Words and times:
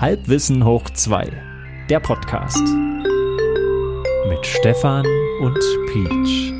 Halbwissen 0.00 0.64
hoch 0.64 0.88
2, 0.88 1.30
der 1.90 2.00
Podcast. 2.00 2.66
Mit 4.30 4.46
Stefan 4.46 5.04
und 5.42 5.58
Peach. 5.92 6.54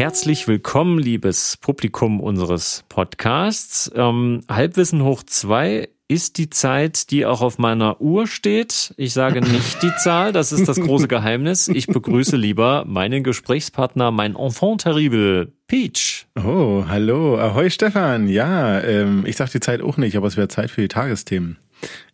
Herzlich 0.00 0.48
willkommen, 0.48 0.98
liebes 0.98 1.56
Publikum 1.58 2.18
unseres 2.18 2.82
Podcasts. 2.88 3.88
Ähm, 3.94 4.40
Halbwissen 4.48 5.04
hoch 5.04 5.22
2 5.22 5.90
ist 6.08 6.38
die 6.38 6.50
Zeit, 6.50 7.12
die 7.12 7.24
auch 7.24 7.40
auf 7.40 7.58
meiner 7.58 8.00
Uhr 8.00 8.26
steht. 8.26 8.94
Ich 8.96 9.12
sage 9.12 9.40
nicht 9.40 9.80
die 9.84 9.94
Zahl, 10.02 10.32
das 10.32 10.50
ist 10.50 10.66
das 10.66 10.80
große 10.80 11.06
Geheimnis. 11.06 11.68
Ich 11.68 11.86
begrüße 11.86 12.36
lieber 12.36 12.84
meinen 12.84 13.22
Gesprächspartner, 13.22 14.10
mein 14.10 14.34
Enfant 14.34 14.80
terrible, 14.80 15.52
Peach. 15.68 16.26
Oh, 16.34 16.84
hallo. 16.88 17.38
Ahoi, 17.38 17.70
Stefan. 17.70 18.26
Ja, 18.26 18.80
ähm, 18.80 19.22
ich 19.24 19.36
sag 19.36 19.52
die 19.52 19.60
Zeit 19.60 19.80
auch 19.80 19.98
nicht, 19.98 20.16
aber 20.16 20.26
es 20.26 20.36
wäre 20.36 20.48
Zeit 20.48 20.72
für 20.72 20.80
die 20.80 20.88
Tagesthemen. 20.88 21.58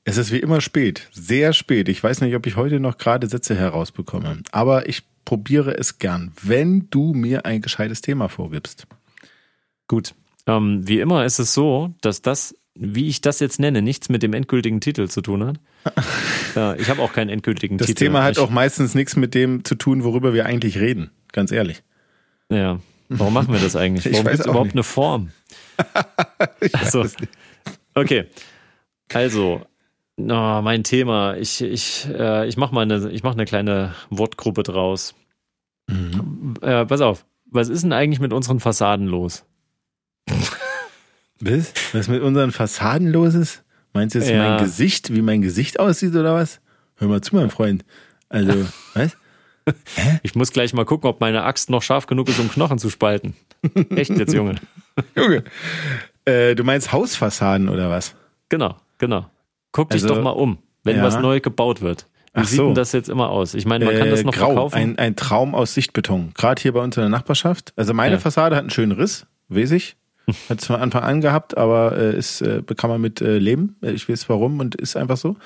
Es 0.05 0.17
ist 0.17 0.33
wie 0.33 0.39
immer 0.39 0.61
spät, 0.61 1.09
sehr 1.13 1.53
spät. 1.53 1.89
Ich 1.89 2.03
weiß 2.03 2.21
nicht, 2.23 2.35
ob 2.35 2.47
ich 2.47 2.57
heute 2.57 2.81
noch 2.81 2.99
gerade 2.99 3.29
Sätze 3.29 3.55
herausbekomme, 3.55 4.43
aber 4.53 4.89
ich 4.89 5.03
probiere 5.25 5.77
es 5.77 5.99
gern, 5.99 6.33
wenn 6.43 6.89
du 6.91 7.13
mir 7.13 7.45
ein 7.45 7.61
gescheites 7.61 8.01
Thema 8.01 8.29
vorgibst. 8.29 8.87
Gut. 9.87 10.15
Ähm, 10.47 10.87
wie 10.89 11.01
immer 11.01 11.27
ist 11.27 11.39
es 11.39 11.53
so, 11.53 11.95
dass 12.01 12.23
das 12.23 12.55
wie 12.79 13.09
ich 13.09 13.21
das 13.21 13.41
jetzt 13.41 13.59
nenne, 13.59 13.83
nichts 13.83 14.09
mit 14.09 14.23
dem 14.23 14.33
endgültigen 14.33 14.81
Titel 14.81 15.09
zu 15.09 15.21
tun 15.21 15.45
hat. 15.45 15.61
ja, 16.55 16.75
ich 16.75 16.89
habe 16.89 17.03
auch 17.03 17.13
keinen 17.13 17.29
endgültigen 17.29 17.77
das 17.77 17.89
Titel. 17.89 17.99
Das 17.99 18.07
Thema 18.07 18.23
hat 18.23 18.37
ich, 18.37 18.39
auch 18.39 18.51
meistens 18.51 18.95
nichts 18.95 19.17
mit 19.17 19.35
dem 19.35 19.65
zu 19.65 19.75
tun, 19.75 20.05
worüber 20.05 20.33
wir 20.33 20.47
eigentlich 20.47 20.79
reden, 20.79 21.11
ganz 21.33 21.51
ehrlich. 21.51 21.83
Ja, 22.51 22.79
warum 23.09 23.35
machen 23.35 23.53
wir 23.53 23.61
das 23.61 23.75
eigentlich? 23.75 24.05
Warum 24.13 24.27
gibt 24.27 24.39
es 24.39 24.47
überhaupt 24.47 24.67
nicht. 24.67 24.75
eine 24.75 24.83
Form? 24.85 25.31
also, 26.73 27.07
okay, 27.95 28.27
also, 29.13 29.63
oh, 30.17 30.61
mein 30.63 30.85
Thema. 30.85 31.37
Ich, 31.37 31.61
ich, 31.63 32.07
äh, 32.13 32.47
ich 32.47 32.57
mache 32.57 32.75
mal 32.75 32.83
eine, 32.83 33.11
ich 33.11 33.23
mach 33.23 33.33
eine 33.33 33.45
kleine 33.45 33.95
Wortgruppe 34.11 34.63
draus. 34.63 35.15
Mhm. 35.89 36.55
Äh, 36.61 36.87
pass 36.87 37.01
auf, 37.01 37.25
was 37.47 37.69
ist 37.69 37.83
denn 37.83 37.93
eigentlich 37.93 38.21
mit 38.21 38.33
unseren 38.33 38.61
Fassaden 38.61 39.07
los? 39.07 39.45
Was? 41.41 41.73
Was 41.93 42.09
mit 42.09 42.21
unseren 42.21 42.51
Fassaden 42.51 43.13
los 43.13 43.35
ist? 43.35 43.63
Meinst 43.93 44.15
du 44.15 44.19
jetzt 44.19 44.29
ja. 44.29 44.39
mein 44.39 44.59
Gesicht, 44.59 45.15
wie 45.15 45.23
mein 45.23 45.41
Gesicht 45.41 45.79
aussieht 45.79 46.15
oder 46.15 46.35
was? 46.35 46.61
Hör 46.97 47.09
mal 47.09 47.21
zu, 47.21 47.37
mein 47.37 47.49
Freund. 47.49 47.85
Also, 48.29 48.67
was? 48.95 49.17
Hä? 49.95 50.21
Ich 50.23 50.35
muss 50.35 50.53
gleich 50.53 50.73
mal 50.73 50.85
gucken, 50.85 51.09
ob 51.09 51.21
meine 51.21 51.45
Axt 51.45 51.71
noch 51.71 51.83
scharf 51.83 52.07
genug 52.07 52.29
ist, 52.29 52.41
um 52.41 52.51
Knochen 52.51 52.79
zu 52.79 52.91
spalten. 52.91 53.35
Echt 53.91 54.11
jetzt, 54.11 54.33
Junge. 54.33 54.57
Junge. 55.17 55.45
Äh, 56.25 56.55
du 56.55 56.65
meinst 56.65 56.93
Hausfassaden 56.93 57.69
oder 57.69 57.89
was? 57.89 58.15
Genau, 58.49 58.77
genau. 58.99 59.27
Guck 59.73 59.91
dich 59.91 60.03
also, 60.03 60.15
doch 60.15 60.23
mal 60.23 60.31
um, 60.31 60.59
wenn 60.85 60.97
ja. 60.97 61.03
was 61.03 61.19
neu 61.19 61.41
gebaut 61.41 61.81
wird. 61.81 62.07
Wie 62.35 62.41
Ach 62.41 62.45
sieht 62.45 62.59
so. 62.59 62.67
denn 62.67 62.75
das 62.75 62.93
jetzt 62.93 63.09
immer 63.09 63.31
aus? 63.31 63.55
Ich 63.55 63.67
meine, 63.67 63.85
man 63.85 63.97
kann 63.97 64.11
das 64.11 64.23
noch 64.23 64.35
äh, 64.35 64.39
grau, 64.39 64.47
verkaufen. 64.47 64.77
Ein, 64.77 64.99
ein 64.99 65.17
Traum 65.17 65.55
aus 65.55 65.75
Sichtbeton. 65.75 66.33
Gerade 66.35 66.61
hier 66.61 66.73
bei 66.73 66.81
uns 66.81 66.97
in 66.97 67.03
der 67.03 67.11
Nachbarschaft. 67.11 67.73
Also 67.77 67.95
meine 67.95 68.17
ja. 68.17 68.21
Fassade 68.21 68.55
hat 68.55 68.63
einen 68.63 68.71
schönen 68.71 68.93
Riss, 68.93 69.27
weiß 69.49 69.73
ich. 69.73 69.97
Hat 70.51 70.61
es 70.61 70.67
von 70.67 70.77
Anfang 70.77 71.05
an 71.05 71.23
gehabt, 71.23 71.57
aber 71.57 71.97
äh, 71.97 72.15
ist, 72.15 72.43
äh, 72.43 72.63
kann 72.77 72.91
man 72.91 73.01
mit 73.01 73.23
äh, 73.23 73.39
leben. 73.39 73.77
Ich 73.81 74.11
weiß 74.11 74.29
warum 74.29 74.61
und 74.61 74.75
ist 74.75 74.95
einfach 74.95 75.17
so. 75.17 75.37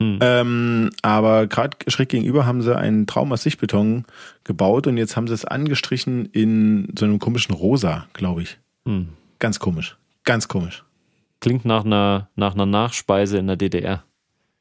Hm. 0.00 0.18
Ähm, 0.20 0.90
aber 1.02 1.46
gerade 1.46 1.76
schräg 1.86 2.08
gegenüber 2.08 2.44
haben 2.44 2.60
sie 2.60 2.76
einen 2.76 3.06
Traum 3.06 3.32
aus 3.32 3.44
Sichtbeton 3.44 4.04
gebaut 4.42 4.88
und 4.88 4.96
jetzt 4.96 5.16
haben 5.16 5.28
sie 5.28 5.34
es 5.34 5.44
angestrichen 5.44 6.26
in 6.26 6.92
so 6.98 7.04
einem 7.04 7.20
komischen 7.20 7.54
Rosa, 7.54 8.06
glaube 8.14 8.42
ich. 8.42 8.58
Hm. 8.84 9.10
Ganz 9.38 9.60
komisch. 9.60 9.96
Ganz 10.24 10.48
komisch. 10.48 10.84
Klingt 11.46 11.64
nach 11.64 11.84
einer, 11.84 12.28
nach 12.34 12.54
einer 12.54 12.66
Nachspeise 12.66 13.38
in 13.38 13.46
der 13.46 13.54
DDR. 13.54 14.02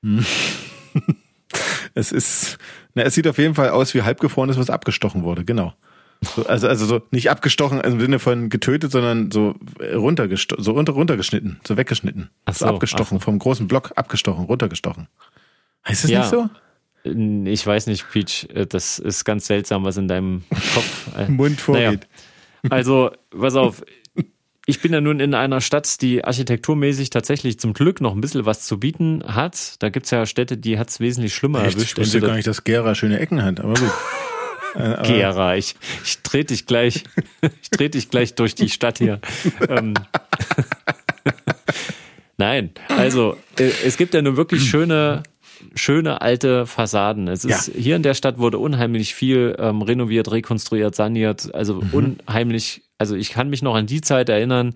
es 1.95 2.11
ist, 2.11 2.59
na, 2.93 3.01
es 3.01 3.15
sieht 3.15 3.27
auf 3.27 3.39
jeden 3.39 3.55
Fall 3.55 3.69
aus 3.69 3.95
wie 3.95 4.03
halbgefrorenes, 4.03 4.59
was 4.59 4.69
abgestochen 4.69 5.23
wurde, 5.23 5.45
genau. 5.45 5.73
So, 6.21 6.45
also, 6.45 6.67
also 6.67 6.85
so 6.85 7.01
nicht 7.09 7.31
abgestochen 7.31 7.81
im 7.81 7.99
Sinne 7.99 8.19
von 8.19 8.49
getötet, 8.49 8.91
sondern 8.91 9.31
so 9.31 9.55
runtergestochen, 9.81 10.63
so 10.63 10.73
runter, 10.73 10.93
runtergeschnitten, 10.93 11.59
so 11.65 11.75
weggeschnitten. 11.75 12.29
Ach 12.45 12.53
so, 12.53 12.67
so 12.67 12.75
abgestochen, 12.75 13.17
ach. 13.19 13.23
vom 13.23 13.39
großen 13.39 13.67
Block 13.67 13.93
abgestochen, 13.95 14.45
runtergestochen. 14.45 15.07
Heißt 15.87 16.03
das 16.03 16.11
ja. 16.11 16.19
nicht 16.19 16.29
so? 16.29 16.49
Ich 17.49 17.65
weiß 17.65 17.87
nicht, 17.87 18.07
Peach, 18.11 18.47
das 18.69 18.99
ist 18.99 19.25
ganz 19.25 19.47
seltsam, 19.47 19.85
was 19.85 19.97
in 19.97 20.07
deinem 20.07 20.43
Kopf 20.51 21.07
äh, 21.17 21.27
Mund 21.29 21.59
vorgeht. 21.59 22.07
Naja. 22.61 22.77
Also, 22.77 23.09
pass 23.31 23.55
auf, 23.55 23.83
ich 24.65 24.81
bin 24.81 24.93
ja 24.93 25.01
nun 25.01 25.19
in 25.19 25.33
einer 25.33 25.61
Stadt, 25.61 26.01
die 26.01 26.23
architekturmäßig 26.23 27.11
tatsächlich 27.11 27.59
zum 27.59 27.73
Glück 27.73 28.01
noch 28.01 28.13
ein 28.13 28.21
bisschen 28.21 28.45
was 28.45 28.61
zu 28.61 28.79
bieten 28.79 29.23
hat. 29.25 29.75
Da 29.79 29.89
gibt's 29.89 30.11
ja 30.11 30.25
Städte, 30.25 30.57
die 30.57 30.79
hat's 30.79 30.99
wesentlich 30.99 31.35
schlimmer 31.35 31.63
Echt? 31.63 31.75
erwischt. 31.75 31.93
Ich 31.93 32.05
wusste 32.05 32.21
gar 32.21 32.35
nicht, 32.35 32.47
dass 32.47 32.63
Gera 32.63 32.95
schöne 32.95 33.19
Ecken 33.19 33.43
hat, 33.43 33.59
aber 33.59 33.75
gut. 33.75 33.91
Äh, 34.75 35.03
Gera, 35.03 35.55
ich, 35.55 35.75
ich 36.03 36.17
trete 36.17 36.53
dich 36.53 36.65
gleich, 36.65 37.05
ich 37.61 37.69
trete 37.69 37.97
dich 37.97 38.09
gleich 38.09 38.35
durch 38.35 38.55
die 38.55 38.67
Stadt 38.67 38.97
hier. 38.97 39.21
ähm. 39.69 39.93
Nein, 42.37 42.71
also 42.89 43.37
äh, 43.57 43.71
es 43.85 43.95
gibt 43.95 44.13
ja 44.13 44.21
nun 44.21 44.35
wirklich 44.35 44.69
schöne, 44.69 45.23
schöne 45.75 46.21
alte 46.21 46.65
Fassaden. 46.65 47.29
Es 47.29 47.45
ist 47.45 47.67
ja. 47.67 47.73
hier 47.73 47.95
in 47.95 48.03
der 48.03 48.15
Stadt 48.15 48.37
wurde 48.37 48.57
unheimlich 48.57 49.15
viel 49.15 49.55
ähm, 49.57 49.81
renoviert, 49.81 50.29
rekonstruiert, 50.29 50.93
saniert. 50.93 51.55
Also 51.55 51.75
mhm. 51.75 51.93
unheimlich. 51.93 52.81
Also 52.97 53.15
ich 53.15 53.31
kann 53.31 53.49
mich 53.49 53.61
noch 53.61 53.75
an 53.75 53.87
die 53.87 54.01
Zeit 54.01 54.29
erinnern. 54.29 54.75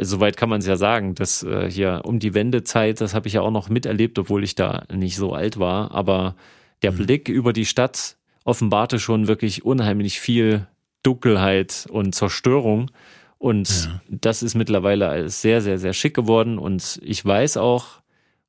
Soweit 0.00 0.36
kann 0.36 0.48
man 0.48 0.60
es 0.60 0.66
ja 0.66 0.76
sagen, 0.76 1.14
dass 1.14 1.42
äh, 1.42 1.70
hier 1.70 2.02
um 2.04 2.18
die 2.18 2.34
Wendezeit, 2.34 3.00
das 3.00 3.14
habe 3.14 3.26
ich 3.26 3.34
ja 3.34 3.40
auch 3.40 3.50
noch 3.50 3.68
miterlebt, 3.68 4.18
obwohl 4.18 4.44
ich 4.44 4.54
da 4.54 4.84
nicht 4.92 5.16
so 5.16 5.32
alt 5.32 5.58
war. 5.58 5.92
Aber 5.92 6.36
der 6.82 6.92
mhm. 6.92 6.98
Blick 6.98 7.28
über 7.28 7.52
die 7.52 7.66
Stadt 7.66 8.16
offenbarte 8.44 8.98
schon 8.98 9.26
wirklich 9.26 9.64
unheimlich 9.64 10.20
viel 10.20 10.66
Dunkelheit 11.02 11.86
und 11.90 12.14
Zerstörung. 12.14 12.90
Und 13.38 13.86
ja. 13.86 14.00
das 14.08 14.42
ist 14.42 14.54
mittlerweile 14.54 15.28
sehr, 15.28 15.60
sehr, 15.60 15.78
sehr 15.78 15.92
schick 15.92 16.14
geworden. 16.14 16.58
Und 16.58 17.00
ich 17.02 17.24
weiß 17.24 17.56
auch, 17.56 18.02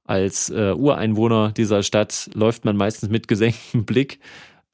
als 0.04 0.52
äh, 0.52 0.74
Ureinwohner 0.74 1.52
dieser 1.52 1.84
Stadt 1.84 2.30
läuft 2.34 2.64
man 2.64 2.78
meistens 2.78 3.10
mit 3.10 3.28
gesenktem 3.28 3.86
Blick. 3.86 4.20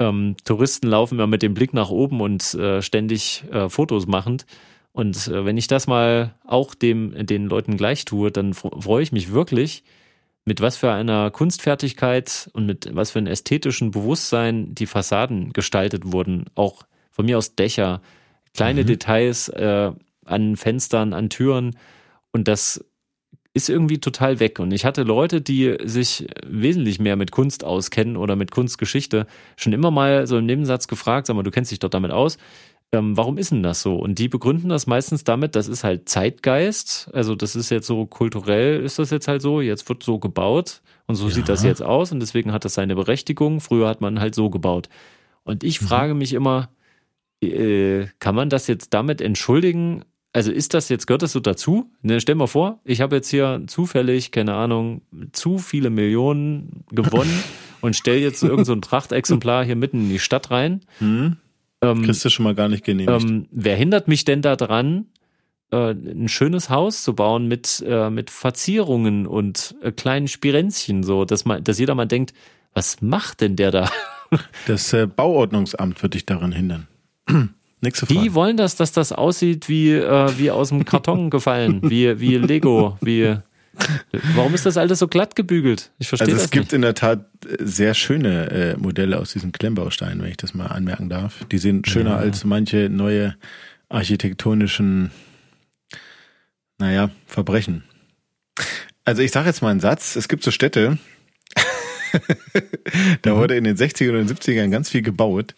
Ähm, 0.02 0.36
Touristen 0.44 0.88
laufen 0.88 1.20
ja 1.20 1.28
mit 1.28 1.44
dem 1.44 1.54
Blick 1.54 1.74
nach 1.74 1.90
oben 1.90 2.22
und 2.22 2.54
äh, 2.56 2.82
ständig 2.82 3.44
äh, 3.52 3.70
Fotos 3.70 4.08
machend. 4.08 4.46
Und 4.94 5.28
äh, 5.28 5.46
wenn 5.46 5.58
ich 5.58 5.68
das 5.68 5.88
mal 5.88 6.34
auch 6.46 6.74
dem, 6.74 7.26
den 7.26 7.46
Leuten 7.46 7.78
gleich 7.78 8.06
tue, 8.06 8.32
dann 8.32 8.54
freue 8.54 9.04
ich 9.04 9.12
mich 9.12 9.32
wirklich, 9.32 9.84
mit 10.44 10.60
was 10.60 10.76
für 10.76 10.92
einer 10.92 11.30
Kunstfertigkeit 11.30 12.50
und 12.54 12.66
mit 12.66 12.90
was 12.94 13.12
für 13.12 13.20
einem 13.20 13.32
ästhetischen 13.32 13.92
Bewusstsein 13.92 14.74
die 14.74 14.88
Fassaden 14.88 15.54
gestaltet 15.54 16.12
wurden. 16.12 16.46
Auch 16.56 16.84
von 17.12 17.26
mir 17.26 17.38
aus 17.38 17.56
Dächer, 17.56 18.02
kleine 18.56 18.82
mhm. 18.82 18.88
Details 18.88 19.50
äh, 19.50 19.92
an 20.26 20.56
Fenstern, 20.58 21.14
an 21.14 21.30
Türen. 21.30 21.78
Und 22.32 22.48
das 22.48 22.84
ist 23.54 23.70
irgendwie 23.70 24.00
total 24.00 24.40
weg. 24.40 24.60
Und 24.60 24.72
ich 24.72 24.86
hatte 24.86 25.04
Leute, 25.04 25.42
die 25.42 25.78
sich 25.84 26.28
wesentlich 26.46 27.00
mehr 27.00 27.16
mit 27.16 27.32
Kunst 27.32 27.64
auskennen 27.64 28.16
oder 28.16 28.36
mit 28.36 28.52
Kunstgeschichte, 28.52 29.28
schon 29.58 29.74
immer 29.74 29.92
mal 29.92 30.26
so 30.28 30.38
im 30.38 30.46
Nebensatz 30.46 30.88
gefragt, 30.88 31.28
sag 31.28 31.36
mal, 31.36 31.44
du 31.44 31.52
kennst 31.52 31.72
dich 31.72 31.80
doch 31.80 31.90
damit 31.90 32.12
aus 32.12 32.38
ähm, 32.94 33.16
warum 33.16 33.38
ist 33.38 33.52
denn 33.52 33.64
das 33.64 33.82
so? 33.82 33.96
Und 33.96 34.20
die 34.20 34.28
begründen 34.28 34.70
das 34.70 34.86
meistens 34.86 35.24
damit, 35.24 35.56
das 35.56 35.68
ist 35.68 35.84
halt 35.84 36.10
Zeitgeist. 36.10 37.10
Also 37.14 37.36
das 37.36 37.56
ist 37.56 37.70
jetzt 37.70 37.88
so 37.88 38.06
kulturell 38.06 38.84
ist 38.84 39.00
das 39.00 39.12
jetzt 39.12 39.28
halt 39.28 39.42
so. 39.42 39.62
Jetzt 39.62 39.88
wird 39.88 40.04
so 40.04 40.20
gebaut 40.20 40.82
und 41.08 41.16
so 41.16 41.28
ja. 41.30 41.36
sieht 41.36 41.50
das 41.50 41.64
jetzt 41.64 41.82
aus 41.82 42.12
und 42.12 42.20
deswegen 42.20 42.52
hat 42.52 42.66
das 42.66 42.74
seine 42.74 42.96
Berechtigung. 42.96 43.62
Früher 43.62 43.88
hat 43.88 44.02
man 44.02 44.20
halt 44.20 44.36
so 44.36 44.50
gebaut. 44.50 44.90
Und 45.44 45.64
ich 45.64 45.82
mhm. 45.82 45.86
frage 45.86 46.14
mich 46.16 46.34
immer, 46.34 46.70
äh, 47.42 48.08
kann 48.20 48.36
man 48.36 48.50
das 48.50 48.68
jetzt 48.68 48.94
damit 48.94 49.22
entschuldigen? 49.22 50.04
Also 50.34 50.52
ist 50.52 50.74
das 50.74 50.88
jetzt, 50.88 51.08
gehört 51.08 51.24
das 51.24 51.34
so 51.34 51.42
dazu? 51.42 51.92
Ne, 52.02 52.22
stell 52.22 52.36
mal 52.36 52.48
vor, 52.48 52.80
ich 52.86 53.02
habe 53.02 53.18
jetzt 53.18 53.30
hier 53.30 53.64
zufällig, 53.68 54.32
keine 54.32 54.54
Ahnung, 54.54 55.02
zu 55.34 55.58
viele 55.58 55.90
Millionen 55.90 56.86
gewonnen 56.90 57.44
und 57.82 57.96
stelle 57.96 58.20
jetzt 58.20 58.40
so 58.40 58.48
irgend 58.48 58.66
so 58.66 58.74
ein 58.74 58.82
Prachtexemplar 58.82 59.66
hier 59.66 59.76
mitten 59.76 60.02
in 60.02 60.10
die 60.10 60.20
Stadt 60.20 60.50
rein. 60.50 60.82
Mhm. 61.02 61.38
Ähm, 61.82 62.04
Kriegst 62.04 62.24
du 62.24 62.30
schon 62.30 62.44
mal 62.44 62.56
gar 62.56 62.70
nicht 62.70 62.86
genehmigt. 62.86 63.24
Ähm, 63.24 63.48
wer 63.52 63.76
hindert 63.76 64.08
mich 64.08 64.24
denn 64.24 64.42
daran, 64.42 65.08
äh, 65.72 65.92
ein 65.92 66.30
schönes 66.30 66.70
Haus 66.70 67.04
zu 67.04 67.14
bauen 67.14 67.48
mit, 67.48 67.84
äh, 67.86 68.10
mit 68.10 68.30
Verzierungen 68.30 69.28
und 69.28 69.76
äh, 69.82 69.92
kleinen 69.92 70.28
Spirenzchen, 70.30 71.04
so, 71.04 71.26
dass 71.26 71.44
man, 71.44 71.64
dass 71.64 71.80
jeder 71.80 71.96
mal 71.96 72.06
denkt, 72.06 72.34
was 72.74 73.02
macht 73.02 73.42
denn 73.42 73.56
der 73.56 73.72
da? 73.72 73.90
Das 74.66 74.94
äh, 74.94 75.08
Bauordnungsamt 75.08 76.02
wird 76.04 76.14
dich 76.14 76.26
daran 76.26 76.54
hindern. 76.54 76.88
Nächste 77.82 78.06
Frage. 78.06 78.22
Die 78.22 78.34
wollen 78.34 78.58
das, 78.58 78.76
dass 78.76 78.92
das 78.92 79.12
aussieht 79.12 79.68
wie, 79.68 79.92
äh, 79.92 80.38
wie 80.38 80.52
aus 80.52 80.70
dem 80.70 80.86
Karton 80.86 81.30
gefallen, 81.30 81.82
wie, 81.84 82.20
wie 82.20 82.38
Lego, 82.38 82.98
wie 83.02 83.38
Warum 84.36 84.54
ist 84.54 84.66
das 84.66 84.78
alles 84.78 85.00
so 85.00 85.08
glatt 85.08 85.36
gebügelt? 85.36 85.92
Ich 85.98 86.10
verstehe 86.10 86.28
also 86.28 86.38
das 86.38 86.46
es 86.46 86.52
gibt 86.52 86.74
in 86.74 86.82
der 86.82 86.94
Tat 86.94 87.26
sehr 87.60 87.94
schöne 87.94 88.52
äh, 88.52 88.78
Modelle 88.78 89.18
aus 89.18 89.32
diesen 89.32 89.52
Klemmbausteinen, 89.52 90.22
wenn 90.22 90.30
ich 90.30 90.38
das 90.38 90.54
mal 90.54 90.68
anmerken 90.68 91.10
darf. 91.10 91.46
Die 91.52 91.58
sind 91.58 91.88
schöner 91.88 92.12
ja. 92.12 92.18
als 92.18 92.44
manche 92.44 92.90
neue 92.90 93.36
architektonischen, 93.90 95.12
naja, 96.78 97.12
Verbrechen. 97.26 97.84
Also 99.06 99.22
ich 99.22 99.32
sage 99.32 99.48
jetzt 99.48 99.62
mal 99.62 99.70
einen 99.70 99.80
Satz. 99.80 100.16
Es 100.16 100.28
gibt 100.28 100.44
so 100.44 100.52
Städte, 100.52 100.98
da 103.22 103.34
mhm. 103.34 103.38
wurde 103.38 103.56
in 103.56 103.64
den 103.64 103.78
60ern 103.78 104.20
und 104.20 104.30
70ern 104.30 104.70
ganz 104.70 104.90
viel 104.90 105.02
gebaut. 105.02 105.56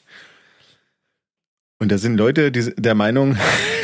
Und 1.84 1.92
da 1.92 1.98
sind 1.98 2.16
Leute 2.16 2.50
die, 2.50 2.74
der 2.78 2.96
Meinung, 2.96 3.36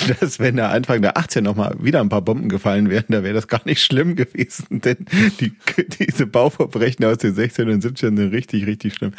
dass 0.10 0.40
wenn 0.40 0.58
da 0.58 0.70
Anfang 0.70 1.02
der 1.02 1.18
18 1.18 1.44
nochmal 1.44 1.76
wieder 1.80 2.02
ein 2.02 2.10
paar 2.10 2.22
Bomben 2.22 2.50
gefallen 2.50 2.90
wären, 2.90 3.06
da 3.10 3.24
wäre 3.24 3.34
das 3.34 3.48
gar 3.48 3.62
nicht 3.66 3.84
schlimm 3.84 4.16
gewesen. 4.16 4.66
Denn 4.82 5.06
die, 5.40 5.54
diese 6.00 6.28
Bauverbrechen 6.28 7.06
aus 7.06 7.18
den 7.18 7.34
16 7.34 7.70
und 7.70 7.82
17 7.82 8.18
sind 8.18 8.32
richtig, 8.32 8.66
richtig 8.66 8.96
schlimm. 8.96 9.14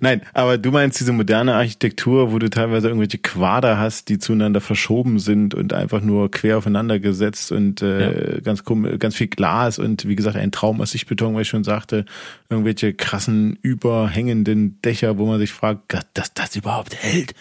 Nein, 0.00 0.22
aber 0.32 0.58
du 0.58 0.70
meinst 0.70 1.00
diese 1.00 1.12
moderne 1.12 1.54
Architektur, 1.54 2.32
wo 2.32 2.38
du 2.38 2.50
teilweise 2.50 2.88
irgendwelche 2.88 3.18
Quader 3.18 3.78
hast, 3.78 4.08
die 4.08 4.18
zueinander 4.18 4.60
verschoben 4.60 5.18
sind 5.18 5.54
und 5.54 5.72
einfach 5.72 6.00
nur 6.00 6.30
quer 6.30 6.58
aufeinander 6.58 6.98
gesetzt 6.98 7.52
und 7.52 7.82
äh, 7.82 8.34
ja. 8.34 8.40
ganz, 8.40 8.64
ganz 8.98 9.14
viel 9.14 9.28
Glas 9.28 9.78
und 9.78 10.06
wie 10.06 10.16
gesagt 10.16 10.36
ein 10.36 10.52
Traum 10.52 10.80
aus 10.80 10.92
Sichtbeton, 10.92 11.34
was 11.34 11.42
ich 11.42 11.48
schon 11.48 11.64
sagte, 11.64 12.04
irgendwelche 12.48 12.94
krassen 12.94 13.58
überhängenden 13.62 14.80
Dächer, 14.82 15.18
wo 15.18 15.26
man 15.26 15.38
sich 15.38 15.52
fragt, 15.52 15.94
dass 16.14 16.34
das 16.34 16.56
überhaupt 16.56 16.94
hält. 16.94 17.34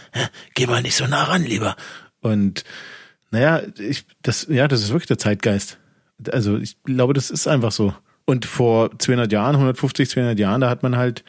Geh 0.54 0.68
mal 0.68 0.82
nicht 0.82 0.96
so 0.96 1.08
nah 1.08 1.24
ran, 1.24 1.44
lieber. 1.44 1.76
Und 2.24 2.64
naja, 3.32 3.62
ich, 3.78 4.06
das, 4.22 4.48
ja, 4.50 4.68
das 4.68 4.82
ist 4.82 4.90
wirklich 4.90 5.08
der 5.08 5.18
Zeitgeist. 5.18 5.78
Also 6.32 6.58
ich 6.58 6.82
glaube, 6.84 7.14
das 7.14 7.30
ist 7.30 7.48
einfach 7.48 7.72
so. 7.72 7.94
Und 8.26 8.46
vor 8.46 8.98
200 8.98 9.32
Jahren, 9.32 9.56
150, 9.56 10.10
200 10.10 10.40
Jahren, 10.40 10.62
da 10.62 10.70
hat 10.70 10.84
man 10.84 10.96
halt 10.96 11.24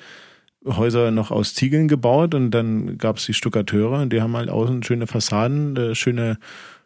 Häuser 0.65 1.11
noch 1.11 1.31
aus 1.31 1.55
Ziegeln 1.55 1.89
gebaut 1.89 2.35
und 2.35 2.51
dann 2.53 2.97
gab 2.97 3.19
es 3.19 3.27
die 3.27 3.35
Stuckateure 3.35 4.01
und 4.01 4.13
die 4.13 4.23
haben 4.23 4.37
halt 4.37 4.49
außen 4.49 4.83
schöne 4.83 5.07
Fassaden, 5.07 5.77
äh, 5.77 5.95
schöne 5.95 6.39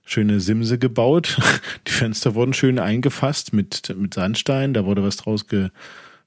schöne 0.05 0.41
Simse 0.41 0.79
gebaut. 0.79 1.37
Die 1.87 1.93
Fenster 1.93 2.35
wurden 2.35 2.55
schön 2.55 2.79
eingefasst 2.79 3.53
mit 3.53 3.95
mit 3.97 4.15
Sandstein, 4.15 4.73
da 4.73 4.85
wurde 4.85 5.03
was 5.03 5.19
draus 5.19 5.47
ge, 5.47 5.69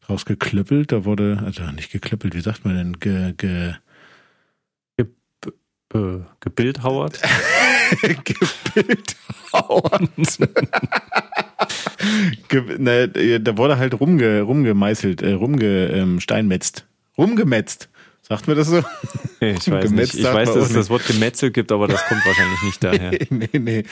draus 0.05 0.25
geklöppelt, 0.25 0.91
da 0.91 1.03
wurde 1.03 1.41
also 1.43 1.63
nicht 1.71 1.91
geklöppelt, 1.91 2.35
wie 2.35 2.41
sagt 2.41 2.63
man 2.63 2.77
denn, 2.77 2.99
ge, 2.99 3.33
ge 3.35 3.73
äh, 5.93 6.19
gebildhauert. 6.39 7.19
gebildhauert. 8.73 10.09
Ge 12.47 12.63
ne, 12.77 13.39
da 13.39 13.57
wurde 13.57 13.77
halt 13.77 13.99
rumge, 13.99 14.41
rumgemeißelt, 14.41 15.21
äh, 15.21 15.33
rumgesteinmetzt. 15.33 16.85
Ähm, 16.87 17.23
rumgemetzt. 17.23 17.89
Sagt 18.21 18.47
mir 18.47 18.55
das 18.55 18.67
so? 18.67 18.81
Ich 19.41 19.69
weiß 19.69 19.91
nicht. 19.91 20.13
Ich 20.13 20.23
weiß, 20.23 20.53
dass 20.53 20.67
es 20.67 20.73
das 20.73 20.89
Wort 20.89 21.05
gemetzelt 21.05 21.53
gibt, 21.53 21.71
aber 21.71 21.87
das 21.87 22.05
kommt 22.05 22.25
wahrscheinlich 22.25 22.61
nicht 22.63 22.83
daher. 22.83 23.11
nee, 23.29 23.49
nee. 23.59 23.83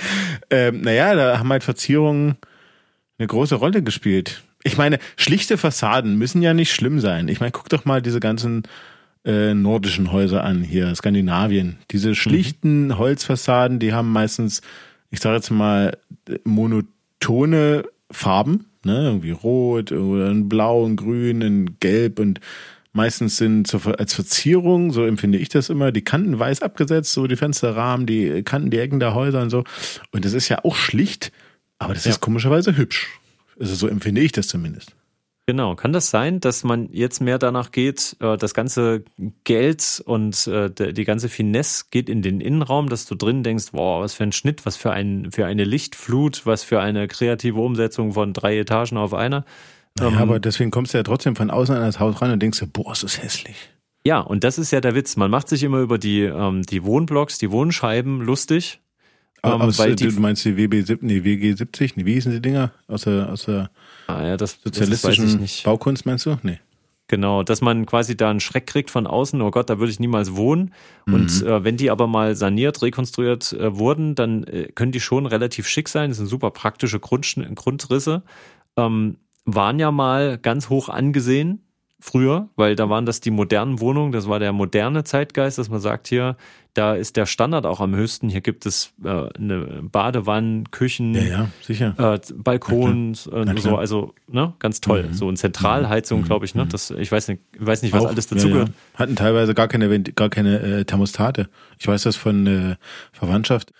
Ähm, 0.50 0.81
naja, 0.81 1.13
da 1.16 1.40
haben 1.40 1.50
halt 1.50 1.63
Verzierungen 1.63 2.38
eine 3.18 3.28
große 3.28 3.56
Rolle 3.56 3.84
gespielt. 3.84 4.44
Ich 4.63 4.78
meine, 4.78 5.00
schlichte 5.18 5.57
Fassaden 5.57 6.18
müssen 6.18 6.42
ja 6.42 6.54
nicht 6.54 6.74
schlimm 6.74 7.00
sein. 7.00 7.28
Ich 7.28 7.40
meine, 7.40 7.51
guck 7.51 7.69
doch 7.69 7.86
mal 7.86 8.01
diese 8.01 8.19
ganzen 8.19 8.63
äh, 9.25 9.54
nordischen 9.54 10.12
Häuser 10.12 10.44
an, 10.44 10.63
hier 10.63 10.94
Skandinavien. 10.95 11.77
Diese 11.92 12.16
schlichten 12.16 12.88
mhm. 12.88 12.98
Holzfassaden, 12.98 13.80
die 13.80 13.94
haben 13.94 14.12
meistens, 14.12 14.62
ich 15.12 15.19
sage 15.19 15.36
jetzt 15.36 15.51
mal, 15.51 15.98
monotone 16.44 17.83
Farben, 18.12 18.66
ne, 18.83 19.04
irgendwie 19.04 19.31
rot 19.31 19.92
oder 19.92 20.30
ein 20.30 20.50
blau, 20.50 20.86
ein 20.86 20.95
grün, 20.95 21.42
ein 21.42 21.77
gelb 21.80 22.19
und 22.19 22.39
meistens 22.94 23.38
sind 23.38 23.68
so 23.68 23.80
als 23.98 24.13
Verzierung, 24.13 24.92
so 24.92 25.06
empfinde 25.06 25.38
ich 25.38 25.50
das 25.50 25.69
immer, 25.69 25.92
die 25.92 26.04
Kanten 26.04 26.38
weiß 26.38 26.62
abgesetzt, 26.62 27.13
so 27.13 27.27
die 27.27 27.36
Fensterrahmen, 27.36 28.06
die 28.06 28.44
Kanten, 28.44 28.72
die 28.72 28.80
Ecken 28.80 29.00
der 29.00 29.13
Häuser 29.13 29.42
und 29.42 29.50
so. 29.50 29.63
Und 30.12 30.25
das 30.25 30.33
ist 30.33 30.50
ja 30.50 30.63
auch 30.63 30.75
schlicht, 30.75 31.31
aber 31.77 31.94
das 31.94 32.06
ja. 32.06 32.12
ist 32.12 32.19
komischerweise 32.19 32.75
hübsch. 32.77 33.19
Also 33.60 33.75
so 33.75 33.88
empfinde 33.88 34.22
ich 34.22 34.31
das 34.31 34.48
zumindest. 34.48 34.95
Genau, 35.50 35.74
kann 35.74 35.94
das 35.94 36.12
sein, 36.12 36.40
dass 36.40 36.63
man 36.63 36.90
jetzt 36.92 37.22
mehr 37.22 37.40
danach 37.40 37.72
geht, 37.72 38.16
äh, 38.19 38.38
das 38.38 38.54
ganze 38.54 39.04
Geld 39.46 40.00
und 40.06 40.46
äh, 40.46 40.69
die 40.69 41.06
ganze 41.06 41.28
Finesse 41.28 41.86
geht 41.90 42.07
in 42.07 42.22
den 42.22 42.40
Innenraum, 42.40 42.88
dass 42.88 43.07
du 43.07 43.16
drin 43.16 43.42
denkst, 43.42 43.69
wow, 43.72 44.00
was 44.04 44.13
für 44.13 44.22
ein 44.22 44.31
Schnitt, 44.31 44.68
was 44.68 44.78
für, 44.78 44.92
ein, 44.92 45.31
für 45.31 45.48
eine 45.48 45.63
Lichtflut, 45.63 46.46
was 46.46 46.62
für 46.62 46.81
eine 46.81 47.07
kreative 47.07 47.60
Umsetzung 47.60 48.13
von 48.13 48.31
drei 48.31 48.60
Etagen 48.60 48.98
auf 48.98 49.16
einer. 49.16 49.44
Ja, 50.00 50.10
ähm, 50.10 50.18
aber 50.19 50.40
deswegen 50.40 50.69
kommst 50.69 50.94
du 50.94 51.00
ja 51.00 51.04
trotzdem 51.04 51.36
von 51.36 51.50
außen 51.50 51.75
an 51.75 51.81
das 51.81 52.00
Haus 52.00 52.22
ran 52.22 52.30
und 52.30 52.44
denkst, 52.44 52.63
boah, 52.72 52.92
ist 52.92 53.01
das 53.01 53.19
hässlich. 53.19 53.72
Ja, 54.06 54.19
und 54.19 54.44
das 54.44 54.60
ist 54.60 54.69
ja 54.69 54.81
der 54.81 54.94
Witz. 54.94 55.16
Man 55.16 55.31
macht 55.31 55.50
sich 55.50 55.63
immer 55.63 55.80
über 55.80 55.98
die, 55.98 56.22
ähm, 56.22 56.62
die 56.62 56.84
Wohnblocks, 56.84 57.40
die 57.40 57.50
Wohnscheiben 57.50 58.22
lustig. 58.22 58.81
Ähm, 59.44 59.62
aus, 59.62 59.80
weil 59.80 59.95
die, 59.95 60.07
du 60.07 60.19
meinst 60.19 60.44
die 60.45 60.57
WB, 60.57 60.97
nee, 61.01 61.24
WG 61.24 61.53
70, 61.53 61.95
nee, 61.95 62.06
wie 62.06 62.13
hießen 62.13 62.31
die 62.31 62.41
Dinger? 62.41 62.71
Aus 62.88 63.03
der, 63.03 63.30
aus 63.30 63.45
der 63.45 63.69
Ah, 64.07 64.25
ja, 64.25 64.38
das, 64.38 64.59
sozialistischen 64.63 65.39
das 65.39 65.62
Baukunst 65.62 66.06
meinst 66.06 66.25
du? 66.25 66.38
Nee. 66.41 66.59
Genau, 67.07 67.41
dass 67.44 67.62
man 67.62 67.86
quasi 67.86 68.15
da 68.18 68.30
einen 68.30 68.39
Schreck 68.39 68.68
kriegt 68.68 68.91
von 68.91 69.07
außen, 69.07 69.41
oh 69.41 69.50
Gott, 69.51 69.69
da 69.69 69.80
würde 69.80 69.91
ich 69.91 70.00
niemals 70.00 70.36
wohnen. 70.36 70.74
Mhm. 71.06 71.13
Und 71.13 71.44
äh, 71.44 71.63
wenn 71.63 71.77
die 71.77 71.89
aber 71.89 72.07
mal 72.07 72.36
saniert, 72.36 72.81
rekonstruiert 72.81 73.53
äh, 73.53 73.77
wurden, 73.77 74.15
dann 74.15 74.44
äh, 74.44 74.71
können 74.74 74.91
die 74.91 75.00
schon 75.00 75.25
relativ 75.25 75.68
schick 75.68 75.89
sein. 75.89 76.09
Das 76.09 76.18
sind 76.18 76.27
super 76.27 76.51
praktische 76.51 77.00
Grund, 77.00 77.36
Grundrisse. 77.56 78.24
Ähm, 78.77 79.18
waren 79.45 79.80
ja 79.80 79.91
mal 79.91 80.38
ganz 80.38 80.69
hoch 80.69 80.89
angesehen 80.89 81.63
früher, 82.00 82.48
weil 82.56 82.75
da 82.75 82.90
waren 82.90 83.06
das 83.06 83.19
die 83.19 83.31
modernen 83.31 83.80
Wohnungen, 83.80 84.12
das 84.12 84.28
war 84.28 84.40
der 84.40 84.54
moderne 84.54 85.04
Zeitgeist, 85.04 85.57
dass 85.57 85.69
man 85.69 85.80
sagt 85.80 86.07
hier, 86.07 86.38
da 86.74 86.94
ist 86.94 87.18
der 87.18 87.25
Standard 87.25 87.66
auch 87.66 87.81
am 87.81 87.96
höchsten. 87.96 88.30
Hier 88.30 88.42
gibt 88.42 88.66
es 88.66 88.94
äh, 89.04 89.28
eine 89.38 89.81
Badewanne, 89.81 90.63
Küchen, 90.72 91.13
ja, 91.13 91.22
ja, 91.22 91.50
sicher. 91.62 91.96
Äh, 91.98 92.19
Balkon 92.36 93.16
und 93.31 93.60
so, 93.60 93.75
also 93.75 94.13
ne, 94.28 94.54
ganz 94.60 94.80
toll. 94.80 95.07
Mhm. 95.10 95.13
So 95.13 95.28
eine 95.28 95.36
Zentralheizung, 95.36 96.22
mhm. 96.22 96.25
glaube 96.25 96.46
ich, 96.46 96.56
ne? 96.56 96.66
Mhm. 96.66 96.69
Das, 96.69 96.92
ich 96.92 97.12
weiß 97.12 97.28
nicht, 97.28 97.42
weiß 97.57 97.81
nicht, 97.81 97.92
was 97.92 98.06
auch, 98.06 98.10
alles 98.10 98.28
dazugehört. 98.28 98.69
Ja, 98.69 98.74
ja. 98.94 99.00
Hatten 99.00 99.16
teilweise 99.16 99.54
gar 99.54 99.68
keine, 99.68 100.01
gar 100.01 100.30
keine 100.30 100.60
äh, 100.60 100.86
Thermostate. 100.86 101.50
Ich 101.80 101.88
weiß 101.88 102.04
das 102.04 102.16
von 102.16 102.48
äh, 102.48 102.75
Verwandtschaft. 103.12 103.74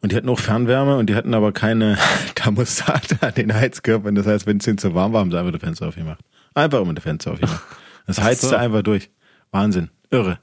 Und 0.00 0.12
die 0.12 0.16
hatten 0.16 0.28
auch 0.28 0.38
Fernwärme 0.38 0.98
und 0.98 1.08
die 1.08 1.14
hatten 1.14 1.32
aber 1.32 1.52
keine 1.52 1.96
Thermostate 2.34 3.16
an 3.22 3.32
den 3.34 3.54
Heizkörpern. 3.54 4.14
Das 4.14 4.26
heißt, 4.26 4.46
wenn 4.46 4.58
es 4.58 4.66
ihnen 4.66 4.76
zu 4.76 4.94
warm 4.94 5.14
war, 5.14 5.20
haben 5.20 5.30
sie 5.30 5.38
einfach 5.38 5.52
das 5.52 5.62
Fenster 5.62 5.88
aufgemacht. 5.88 6.20
Einfach 6.54 6.80
immer 6.80 6.94
das 6.94 7.04
Fenster 7.04 7.32
aufgemacht. 7.32 7.62
Das 8.06 8.20
heizte 8.20 8.48
so. 8.48 8.56
einfach 8.56 8.82
durch. 8.82 9.10
Wahnsinn. 9.50 9.90
Irre. 10.10 10.38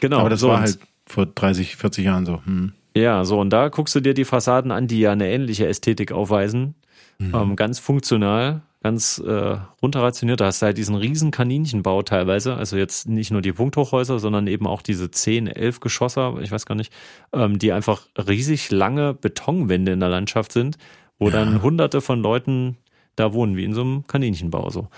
Genau. 0.00 0.18
Aber 0.18 0.30
das 0.30 0.40
so 0.40 0.48
war 0.48 0.60
halt 0.60 0.78
vor 1.06 1.26
30, 1.26 1.76
40 1.76 2.04
Jahren 2.04 2.26
so. 2.26 2.44
Hm. 2.44 2.72
Ja, 2.94 3.24
so 3.24 3.40
und 3.40 3.50
da 3.50 3.68
guckst 3.68 3.94
du 3.94 4.00
dir 4.00 4.14
die 4.14 4.24
Fassaden 4.24 4.70
an, 4.70 4.86
die 4.86 5.00
ja 5.00 5.12
eine 5.12 5.30
ähnliche 5.30 5.66
Ästhetik 5.66 6.12
aufweisen. 6.12 6.74
Mhm. 7.18 7.34
Ähm, 7.34 7.56
ganz 7.56 7.78
funktional, 7.78 8.62
ganz 8.82 9.18
äh, 9.18 9.56
runterrationiert. 9.82 10.40
Da 10.40 10.46
hast 10.46 10.60
du 10.60 10.66
halt 10.66 10.78
diesen 10.78 10.94
riesen 10.94 11.30
Kaninchenbau 11.30 12.02
teilweise. 12.02 12.56
Also 12.56 12.76
jetzt 12.76 13.08
nicht 13.08 13.30
nur 13.30 13.40
die 13.40 13.52
Punkthochhäuser, 13.52 14.18
sondern 14.18 14.46
eben 14.46 14.66
auch 14.66 14.82
diese 14.82 15.10
10, 15.10 15.46
11 15.46 15.80
Geschosser, 15.80 16.38
ich 16.42 16.50
weiß 16.50 16.66
gar 16.66 16.74
nicht, 16.74 16.92
ähm, 17.32 17.58
die 17.58 17.72
einfach 17.72 18.06
riesig 18.16 18.70
lange 18.70 19.14
Betonwände 19.14 19.92
in 19.92 20.00
der 20.00 20.08
Landschaft 20.08 20.52
sind, 20.52 20.76
wo 21.18 21.26
ja. 21.26 21.32
dann 21.32 21.62
hunderte 21.62 22.00
von 22.00 22.20
Leuten 22.20 22.76
da 23.16 23.32
wohnen, 23.32 23.56
wie 23.56 23.64
in 23.64 23.74
so 23.74 23.82
einem 23.82 24.06
Kaninchenbau. 24.06 24.70
So. 24.70 24.88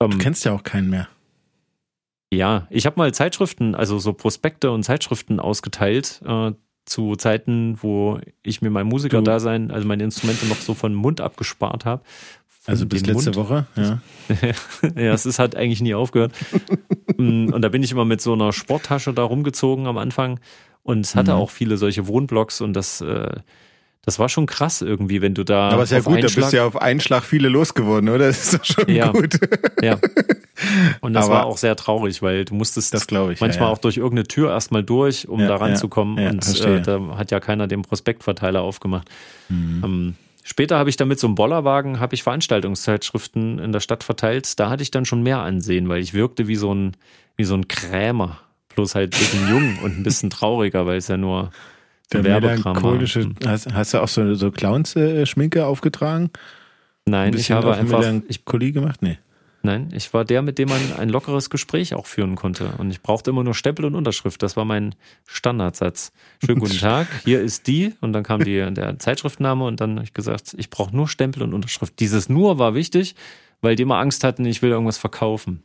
Ähm, 0.00 0.10
du 0.10 0.18
kennst 0.18 0.44
ja 0.44 0.52
auch 0.52 0.62
keinen 0.62 0.90
mehr. 0.90 1.08
Ja, 2.32 2.66
ich 2.70 2.86
habe 2.86 2.96
mal 2.96 3.12
Zeitschriften, 3.12 3.74
also 3.74 3.98
so 3.98 4.12
Prospekte 4.12 4.70
und 4.70 4.84
Zeitschriften 4.84 5.40
ausgeteilt 5.40 6.22
äh, 6.24 6.52
zu 6.84 7.16
Zeiten, 7.16 7.78
wo 7.82 8.20
ich 8.42 8.62
mir 8.62 8.70
mein 8.70 8.86
Musikerdasein, 8.86 9.70
also 9.70 9.86
meine 9.86 10.04
Instrumente 10.04 10.46
noch 10.46 10.56
so 10.56 10.74
von 10.74 10.94
Mund 10.94 11.20
abgespart 11.20 11.84
habe. 11.84 12.02
Also 12.66 12.86
bis 12.86 13.04
letzte 13.06 13.30
Mund. 13.30 13.36
Woche, 13.36 13.66
ja. 13.74 14.00
ja, 14.94 15.12
es 15.12 15.26
ist 15.26 15.38
halt 15.38 15.56
eigentlich 15.56 15.82
nie 15.82 15.94
aufgehört. 15.94 16.32
Mm, 17.16 17.52
und 17.52 17.60
da 17.60 17.68
bin 17.68 17.82
ich 17.82 17.90
immer 17.90 18.06
mit 18.06 18.22
so 18.22 18.32
einer 18.32 18.52
Sporttasche 18.52 19.12
da 19.12 19.24
rumgezogen 19.24 19.88
am 19.88 19.98
Anfang 19.98 20.38
und 20.84 21.14
hatte 21.14 21.32
mhm. 21.32 21.38
auch 21.38 21.50
viele 21.50 21.76
solche 21.76 22.06
Wohnblocks 22.06 22.62
und 22.62 22.72
das 22.72 23.02
äh, 23.02 23.40
das 24.10 24.18
war 24.18 24.28
schon 24.28 24.46
krass 24.46 24.82
irgendwie, 24.82 25.22
wenn 25.22 25.34
du 25.34 25.44
da. 25.44 25.70
Aber 25.70 25.84
ist 25.84 25.92
ja 25.92 26.00
gut, 26.00 26.18
da 26.18 26.26
bist 26.26 26.52
du 26.52 26.56
ja 26.56 26.66
auf 26.66 26.82
einen 26.82 26.98
Schlag 26.98 27.22
viele 27.22 27.48
losgeworden, 27.48 28.08
oder? 28.08 28.26
Das 28.26 28.42
ist 28.42 28.54
doch 28.54 28.64
schon 28.64 28.92
ja, 28.92 29.12
gut. 29.12 29.38
Ja. 29.80 30.00
Und 31.00 31.14
das 31.14 31.26
Aber 31.26 31.34
war 31.34 31.46
auch 31.46 31.56
sehr 31.56 31.76
traurig, 31.76 32.20
weil 32.20 32.44
du 32.44 32.54
musstest 32.54 32.92
das 32.92 33.04
ich, 33.04 33.10
manchmal 33.12 33.52
ja, 33.52 33.60
ja. 33.60 33.68
auch 33.68 33.78
durch 33.78 33.98
irgendeine 33.98 34.26
Tür 34.26 34.50
erstmal 34.50 34.82
durch, 34.82 35.28
um 35.28 35.46
da 35.46 35.56
ranzukommen. 35.56 36.18
und 36.26 36.60
äh, 36.60 36.82
da 36.82 37.00
hat 37.16 37.30
ja 37.30 37.38
keiner 37.38 37.68
den 37.68 37.82
Prospektverteiler 37.82 38.60
aufgemacht. 38.60 39.08
Mhm. 39.48 39.82
Ähm, 39.84 40.14
später 40.42 40.76
habe 40.76 40.90
ich 40.90 40.96
dann 40.96 41.06
mit 41.06 41.20
so 41.20 41.28
einem 41.28 41.36
Bollerwagen 41.36 42.00
habe 42.00 42.14
ich 42.16 42.24
Veranstaltungszeitschriften 42.24 43.60
in 43.60 43.70
der 43.70 43.80
Stadt 43.80 44.02
verteilt. 44.02 44.58
Da 44.58 44.70
hatte 44.70 44.82
ich 44.82 44.90
dann 44.90 45.04
schon 45.04 45.22
mehr 45.22 45.38
Ansehen, 45.38 45.88
weil 45.88 46.02
ich 46.02 46.14
wirkte 46.14 46.48
wie 46.48 46.56
so 46.56 46.74
ein, 46.74 46.96
wie 47.36 47.44
so 47.44 47.54
ein 47.54 47.68
Krämer. 47.68 48.40
Bloß 48.74 48.96
halt 48.96 49.14
ein 49.14 49.18
bisschen 49.18 49.48
jung 49.48 49.78
und 49.84 49.98
ein 49.98 50.02
bisschen 50.02 50.30
trauriger, 50.30 50.84
weil 50.84 50.98
es 50.98 51.06
ja 51.06 51.16
nur 51.16 51.52
der 52.12 52.22
melancholische, 52.22 53.30
hast, 53.44 53.72
hast, 53.72 53.94
du 53.94 54.02
auch 54.02 54.08
so, 54.08 54.34
so 54.34 54.50
Clowns-Schminke 54.50 55.66
aufgetragen? 55.66 56.30
Nein, 57.06 57.34
ich 57.34 57.50
habe 57.50 57.74
einfach. 57.74 58.00
Ich 58.28 58.44
Melancholie 58.44 58.72
gemacht? 58.72 59.02
Nee. 59.02 59.18
Nein, 59.62 59.90
ich 59.92 60.14
war 60.14 60.24
der, 60.24 60.40
mit 60.40 60.58
dem 60.58 60.70
man 60.70 60.80
ein 60.98 61.10
lockeres 61.10 61.50
Gespräch 61.50 61.92
auch 61.94 62.06
führen 62.06 62.34
konnte. 62.34 62.72
Und 62.78 62.90
ich 62.90 63.02
brauchte 63.02 63.30
immer 63.30 63.44
nur 63.44 63.54
Stempel 63.54 63.84
und 63.84 63.94
Unterschrift. 63.94 64.42
Das 64.42 64.56
war 64.56 64.64
mein 64.64 64.94
Standardsatz. 65.26 66.12
Schönen 66.42 66.60
guten 66.60 66.78
Tag, 66.78 67.08
hier 67.24 67.42
ist 67.42 67.66
die. 67.66 67.92
Und 68.00 68.14
dann 68.14 68.22
kam 68.22 68.42
die, 68.42 68.72
der 68.72 68.98
Zeitschriftname 68.98 69.64
und 69.64 69.80
dann 69.80 69.96
habe 69.96 70.04
ich 70.04 70.14
gesagt, 70.14 70.54
ich 70.56 70.70
brauche 70.70 70.96
nur 70.96 71.08
Stempel 71.08 71.42
und 71.42 71.52
Unterschrift. 71.52 72.00
Dieses 72.00 72.30
nur 72.30 72.58
war 72.58 72.74
wichtig. 72.74 73.14
weil 73.60 73.76
die 73.76 73.82
immer 73.82 73.98
Angst 73.98 74.24
hatten, 74.24 74.46
ich 74.46 74.62
will 74.62 74.70
irgendwas 74.70 74.96
verkaufen. 74.96 75.62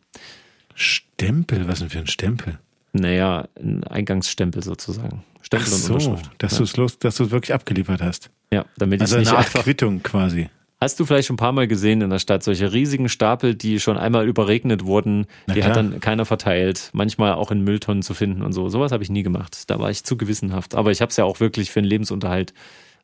Stempel, 0.74 1.68
was 1.70 1.80
denn 1.80 1.90
für 1.90 2.00
ein 2.00 2.08
Stempel? 2.08 2.60
Naja, 3.00 3.48
ein 3.60 3.84
Eingangsstempel 3.84 4.64
sozusagen. 4.64 5.24
Stempel 5.42 5.68
so, 5.68 5.94
und 5.94 6.02
Unterschrift. 6.02 6.32
dass 6.38 6.52
ja. 6.54 6.58
du 6.60 6.64
es 6.64 6.78
los, 6.78 7.00
dass 7.00 7.16
du 7.16 7.24
es 7.26 7.32
wirklich 7.32 7.54
abgeliefert 7.54 8.02
hast. 8.02 8.30
ja, 8.52 8.66
damit 8.78 9.02
Also 9.02 9.16
ich 9.16 9.22
nicht 9.22 9.30
eine 9.30 9.38
Art 9.38 9.48
einfach. 9.48 9.64
Quittung 9.64 10.02
quasi. 10.02 10.50
Hast 10.82 11.00
du 11.00 11.06
vielleicht 11.06 11.28
schon 11.28 11.36
ein 11.36 11.38
paar 11.38 11.52
Mal 11.54 11.68
gesehen 11.68 12.02
in 12.02 12.10
der 12.10 12.20
Stadt 12.20 12.44
solche 12.44 12.72
riesigen 12.74 13.08
Stapel, 13.10 13.56
die 13.56 13.80
schon 13.80 13.98
einmal 13.98 14.28
überregnet 14.28 14.86
wurden, 14.86 15.26
Na 15.48 15.54
die 15.54 15.64
hat 15.64 15.74
klar. 15.74 15.84
dann 15.84 16.00
keiner 16.00 16.26
verteilt, 16.26 16.90
manchmal 16.94 17.34
auch 17.34 17.50
in 17.52 17.62
Mülltonnen 17.62 18.04
zu 18.04 18.14
finden 18.14 18.42
und 18.42 18.54
so. 18.54 18.70
Sowas 18.70 18.92
habe 18.92 19.02
ich 19.04 19.10
nie 19.10 19.24
gemacht. 19.24 19.70
Da 19.70 19.80
war 19.80 19.90
ich 19.90 20.04
zu 20.04 20.18
gewissenhaft. 20.18 20.76
Aber 20.76 20.92
ich 20.92 21.02
habe 21.02 21.10
es 21.12 21.18
ja 21.18 21.24
auch 21.24 21.40
wirklich 21.40 21.72
für 21.72 21.82
den 21.82 21.88
Lebensunterhalt 21.88 22.54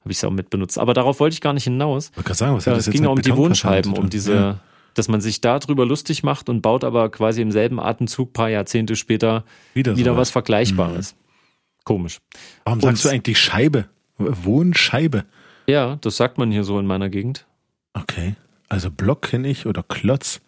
habe 0.01 0.11
ich 0.11 0.17
es 0.17 0.23
auch 0.23 0.31
mit 0.31 0.49
benutzt. 0.49 0.79
Aber 0.79 0.93
darauf 0.95 1.19
wollte 1.19 1.35
ich 1.35 1.41
gar 1.41 1.53
nicht 1.53 1.65
hinaus. 1.65 2.11
Ich 2.17 2.23
gerade 2.23 2.33
sagen, 2.35 2.55
was 2.55 2.65
Ja, 2.65 2.73
hat 2.73 2.79
es 2.79 2.89
ging 2.89 3.03
ja 3.03 3.09
um 3.09 3.21
die 3.21 3.35
Wohnscheiben, 3.35 3.93
um 3.93 4.09
diese, 4.09 4.33
Ja. 4.33 4.59
Dass 4.93 5.07
man 5.07 5.21
sich 5.21 5.41
darüber 5.41 5.85
lustig 5.85 6.23
macht 6.23 6.49
und 6.49 6.61
baut 6.61 6.83
aber 6.83 7.09
quasi 7.09 7.41
im 7.41 7.51
selben 7.51 7.79
Atemzug 7.79 8.33
paar 8.33 8.49
Jahrzehnte 8.49 8.95
später 8.95 9.43
Wieder 9.73 9.97
wieder 9.97 10.17
was 10.17 10.31
Vergleichbares. 10.31 11.15
Komisch. 11.83 12.19
Warum 12.65 12.81
sagst 12.81 13.05
Und- 13.05 13.11
du 13.11 13.15
eigentlich 13.15 13.39
Scheibe? 13.39 13.85
Wohnscheibe. 14.17 15.25
Ja, 15.67 15.97
das 16.01 16.17
sagt 16.17 16.37
man 16.37 16.51
hier 16.51 16.63
so 16.63 16.79
in 16.79 16.85
meiner 16.85 17.09
Gegend. 17.09 17.45
Okay. 17.93 18.35
Also 18.69 18.89
Block 18.91 19.23
kenne 19.23 19.47
ich 19.47 19.65
oder 19.65 19.83
Klotz. 19.83 20.41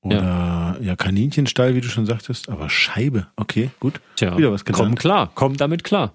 Oder 0.00 0.76
ja. 0.80 0.96
Kaninchenstall, 0.96 1.74
wie 1.74 1.80
du 1.80 1.88
schon 1.88 2.06
sagtest. 2.06 2.48
Aber 2.48 2.70
Scheibe. 2.70 3.26
Okay, 3.36 3.70
gut. 3.80 4.00
Tja, 4.16 4.36
Wieder 4.38 4.52
was 4.52 4.64
komm 4.64 4.74
gelernt. 4.76 4.98
klar, 5.00 5.30
komm 5.34 5.56
damit 5.56 5.82
klar. 5.84 6.12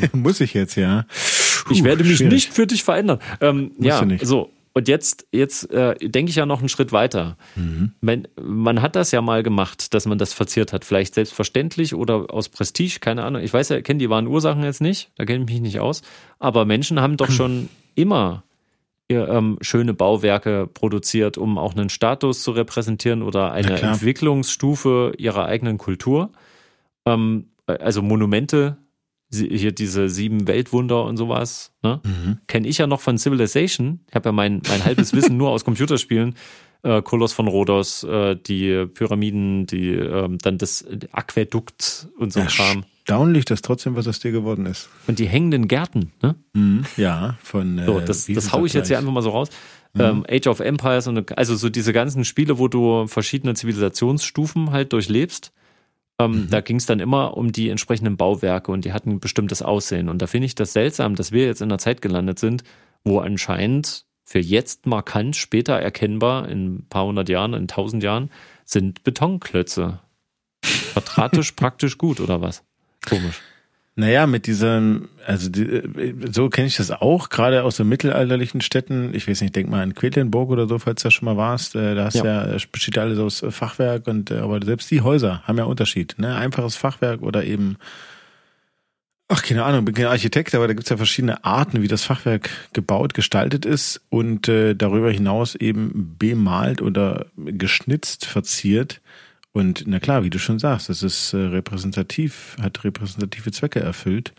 ich. 0.00 0.12
Muss 0.14 0.40
ich 0.40 0.54
jetzt, 0.54 0.74
ja. 0.76 1.04
Ich 1.70 1.80
Puh, 1.80 1.84
werde 1.84 2.04
mich 2.04 2.16
schwierig. 2.16 2.32
nicht 2.32 2.52
für 2.52 2.66
dich 2.66 2.82
verändern. 2.82 3.18
Ähm, 3.40 3.72
ja, 3.78 4.02
so. 4.22 4.50
Und 4.76 4.88
jetzt, 4.88 5.26
jetzt 5.32 5.70
äh, 5.70 5.94
denke 6.06 6.28
ich 6.28 6.36
ja 6.36 6.44
noch 6.44 6.58
einen 6.58 6.68
Schritt 6.68 6.92
weiter. 6.92 7.38
Mhm. 7.54 7.92
Man, 8.02 8.28
man 8.38 8.82
hat 8.82 8.94
das 8.94 9.10
ja 9.10 9.22
mal 9.22 9.42
gemacht, 9.42 9.94
dass 9.94 10.04
man 10.04 10.18
das 10.18 10.34
verziert 10.34 10.74
hat. 10.74 10.84
Vielleicht 10.84 11.14
selbstverständlich 11.14 11.94
oder 11.94 12.26
aus 12.28 12.50
Prestige, 12.50 12.98
keine 13.00 13.24
Ahnung. 13.24 13.40
Ich 13.40 13.54
weiß 13.54 13.70
ja, 13.70 13.80
kenne 13.80 14.00
die 14.00 14.10
wahren 14.10 14.26
Ursachen 14.26 14.62
jetzt 14.62 14.82
nicht, 14.82 15.12
da 15.16 15.24
kenne 15.24 15.44
ich 15.44 15.50
mich 15.50 15.60
nicht 15.62 15.80
aus. 15.80 16.02
Aber 16.38 16.66
Menschen 16.66 17.00
haben 17.00 17.16
doch 17.16 17.30
schon 17.30 17.70
immer 17.94 18.44
ihr, 19.08 19.26
ähm, 19.28 19.56
schöne 19.62 19.94
Bauwerke 19.94 20.66
produziert, 20.66 21.38
um 21.38 21.56
auch 21.56 21.74
einen 21.74 21.88
Status 21.88 22.42
zu 22.42 22.50
repräsentieren 22.50 23.22
oder 23.22 23.52
eine. 23.52 23.80
Entwicklungsstufe 23.80 25.14
ihrer 25.16 25.46
eigenen 25.46 25.78
Kultur. 25.78 26.32
Ähm, 27.06 27.46
also 27.66 28.02
Monumente, 28.02 28.76
hier 29.32 29.72
diese 29.72 30.08
sieben 30.08 30.46
Weltwunder 30.46 31.04
und 31.04 31.16
sowas, 31.16 31.72
ne? 31.82 32.00
Mhm. 32.04 32.38
kenne 32.46 32.68
ich 32.68 32.78
ja 32.78 32.86
noch 32.86 33.00
von 33.00 33.18
Civilization. 33.18 34.00
Ich 34.08 34.14
habe 34.14 34.28
ja 34.28 34.32
mein, 34.32 34.62
mein 34.68 34.84
halbes 34.84 35.12
Wissen 35.12 35.36
nur 35.36 35.50
aus 35.50 35.64
Computerspielen. 35.64 36.34
Äh, 36.82 37.02
Koloss 37.02 37.32
von 37.32 37.48
Rhodos, 37.48 38.04
äh, 38.04 38.36
die 38.36 38.86
Pyramiden, 38.86 39.66
die 39.66 39.90
ähm, 39.90 40.38
dann 40.38 40.58
das 40.58 40.84
Aquädukt 41.10 42.08
und 42.18 42.32
so 42.32 42.40
ein 42.40 42.46
Kram. 42.46 42.84
Erstaunlich, 42.98 43.44
dass 43.44 43.62
trotzdem 43.62 43.96
was 43.96 44.06
aus 44.06 44.20
dir 44.20 44.30
geworden 44.30 44.66
ist. 44.66 44.88
Und 45.06 45.18
die 45.18 45.26
hängenden 45.26 45.68
Gärten. 45.68 46.12
Ne? 46.22 46.36
Ja, 46.96 47.36
von. 47.42 47.80
So, 47.84 47.98
äh, 47.98 48.04
das, 48.04 48.28
wie 48.28 48.34
das 48.34 48.46
ist 48.46 48.52
hau 48.52 48.64
ich 48.66 48.72
jetzt 48.72 48.88
hier 48.88 48.98
einfach 48.98 49.12
mal 49.12 49.22
so 49.22 49.30
raus. 49.30 49.48
Ähm, 49.98 50.26
Age 50.28 50.46
of 50.48 50.60
Empires 50.60 51.06
und 51.06 51.36
also 51.38 51.56
so 51.56 51.70
diese 51.70 51.92
ganzen 51.92 52.24
Spiele, 52.24 52.58
wo 52.58 52.68
du 52.68 53.06
verschiedene 53.06 53.54
Zivilisationsstufen 53.54 54.70
halt 54.70 54.92
durchlebst. 54.92 55.52
Ähm, 56.18 56.48
Da 56.50 56.60
ging 56.60 56.76
es 56.76 56.86
dann 56.86 57.00
immer 57.00 57.36
um 57.36 57.52
die 57.52 57.68
entsprechenden 57.68 58.16
Bauwerke 58.16 58.72
und 58.72 58.84
die 58.84 58.92
hatten 58.92 59.10
ein 59.10 59.20
bestimmtes 59.20 59.62
Aussehen. 59.62 60.08
Und 60.08 60.22
da 60.22 60.26
finde 60.26 60.46
ich 60.46 60.54
das 60.54 60.72
seltsam, 60.72 61.14
dass 61.14 61.32
wir 61.32 61.46
jetzt 61.46 61.60
in 61.60 61.70
einer 61.70 61.78
Zeit 61.78 62.00
gelandet 62.00 62.38
sind, 62.38 62.64
wo 63.04 63.18
anscheinend 63.18 64.06
für 64.24 64.40
jetzt 64.40 64.86
markant, 64.86 65.36
später 65.36 65.74
erkennbar, 65.74 66.48
in 66.48 66.76
ein 66.76 66.86
paar 66.88 67.04
hundert 67.04 67.28
Jahren, 67.28 67.54
in 67.54 67.68
tausend 67.68 68.02
Jahren, 68.02 68.30
sind 68.64 69.04
Betonklötze. 69.04 70.00
Quadratisch 70.92 71.52
praktisch 71.56 71.96
gut, 71.96 72.18
oder 72.20 72.40
was? 72.40 72.64
Komisch. 73.08 73.40
Naja, 73.98 74.26
mit 74.26 74.46
diesem, 74.46 75.08
also 75.26 75.48
die, 75.48 75.62
äh, 75.62 76.14
so 76.30 76.50
kenne 76.50 76.66
ich 76.66 76.76
das 76.76 76.90
auch, 76.90 77.30
gerade 77.30 77.64
aus 77.64 77.76
so 77.76 77.84
mittelalterlichen 77.84 78.60
Städten. 78.60 79.14
Ich 79.14 79.26
weiß 79.26 79.40
nicht, 79.40 79.56
denk 79.56 79.70
mal 79.70 79.82
an 79.82 79.94
Quedlinburg 79.94 80.50
oder 80.50 80.68
so, 80.68 80.78
falls 80.78 81.00
du 81.00 81.06
da 81.06 81.10
schon 81.10 81.24
mal 81.24 81.38
warst. 81.38 81.74
Äh, 81.74 81.94
Da 81.94 82.04
hast 82.04 82.16
Ja. 82.16 82.24
ja, 82.24 82.44
es 82.54 82.66
besteht 82.66 82.96
ja 82.96 83.02
alles 83.02 83.18
aus 83.18 83.42
äh, 83.42 83.50
Fachwerk 83.50 84.06
und 84.06 84.30
äh, 84.30 84.36
aber 84.36 84.62
selbst 84.62 84.90
die 84.90 85.00
Häuser 85.00 85.42
haben 85.44 85.56
ja 85.56 85.64
Unterschied. 85.64 86.14
Ne? 86.18 86.36
Einfaches 86.36 86.76
Fachwerk 86.76 87.22
oder 87.22 87.44
eben, 87.44 87.78
ach 89.28 89.42
keine 89.42 89.64
Ahnung, 89.64 89.86
bin 89.86 89.94
kein 89.94 90.06
Architekt, 90.06 90.54
aber 90.54 90.68
da 90.68 90.74
gibt's 90.74 90.90
ja 90.90 90.98
verschiedene 90.98 91.42
Arten, 91.46 91.80
wie 91.80 91.88
das 91.88 92.04
Fachwerk 92.04 92.50
gebaut, 92.74 93.14
gestaltet 93.14 93.64
ist 93.64 94.02
und 94.10 94.46
äh, 94.48 94.74
darüber 94.74 95.10
hinaus 95.10 95.54
eben 95.54 96.16
bemalt 96.18 96.82
oder 96.82 97.26
geschnitzt, 97.36 98.26
verziert. 98.26 99.00
Und 99.56 99.84
na 99.86 100.00
klar, 100.00 100.22
wie 100.22 100.28
du 100.30 100.38
schon 100.38 100.58
sagst, 100.58 100.90
das 100.90 101.02
ist 101.02 101.32
äh, 101.32 101.38
repräsentativ, 101.38 102.56
hat 102.60 102.84
repräsentative 102.84 103.50
Zwecke 103.52 103.80
erfüllt. 103.80 104.34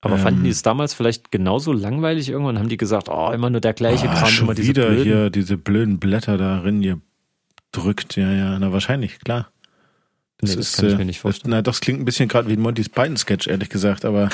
Aber 0.00 0.16
Ähm, 0.16 0.22
fanden 0.22 0.42
die 0.44 0.50
es 0.50 0.62
damals 0.62 0.92
vielleicht 0.92 1.30
genauso 1.30 1.72
langweilig 1.72 2.28
irgendwann? 2.30 2.58
Haben 2.58 2.68
die 2.68 2.76
gesagt, 2.76 3.08
oh, 3.08 3.30
immer 3.32 3.48
nur 3.50 3.60
der 3.60 3.74
gleiche 3.74 4.10
Ah, 4.10 4.14
Kram, 4.18 4.28
schon 4.28 4.44
immer 4.46 4.54
diese 4.54 4.68
wieder 4.68 4.86
blöden. 4.86 5.04
hier 5.04 5.30
diese 5.30 5.56
blöden 5.56 5.98
Blätter 6.00 6.36
darin 6.36 6.82
gedrückt. 7.72 8.16
Ja, 8.16 8.32
ja, 8.32 8.58
na 8.58 8.72
wahrscheinlich, 8.72 9.20
klar. 9.20 9.50
Nee, 10.42 10.56
das 10.56 10.76
kann 10.76 10.88
ich 10.88 10.98
mir 10.98 11.04
nicht 11.04 11.20
vorstellen. 11.20 11.52
Das, 11.52 11.58
na, 11.58 11.62
das 11.62 11.80
klingt 11.80 12.00
ein 12.00 12.04
bisschen 12.04 12.28
gerade 12.28 12.48
wie 12.48 12.54
ein 12.54 12.60
Monty 12.60 12.82
Python 12.82 13.16
Sketch, 13.16 13.46
ehrlich 13.46 13.68
gesagt, 13.68 14.04
aber 14.04 14.30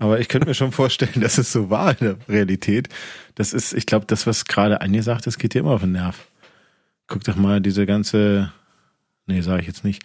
aber 0.00 0.18
ich 0.18 0.28
könnte 0.28 0.48
mir 0.48 0.54
schon 0.54 0.72
vorstellen, 0.72 1.20
dass 1.20 1.38
es 1.38 1.52
so 1.52 1.70
war 1.70 1.92
in 1.92 1.98
der 2.00 2.16
Realität. 2.28 2.88
Das 3.36 3.52
ist, 3.52 3.74
ich 3.74 3.86
glaube, 3.86 4.06
das, 4.06 4.26
was 4.26 4.44
gerade 4.46 4.80
angesagt 4.80 5.26
ist, 5.28 5.38
geht 5.38 5.54
dir 5.54 5.60
immer 5.60 5.72
auf 5.72 5.82
den 5.82 5.92
Nerv. 5.92 6.26
Guck 7.06 7.22
doch 7.24 7.36
mal 7.36 7.60
diese 7.60 7.86
ganze, 7.86 8.52
nee, 9.30 9.40
sage 9.40 9.62
ich 9.62 9.66
jetzt 9.66 9.84
nicht. 9.84 10.02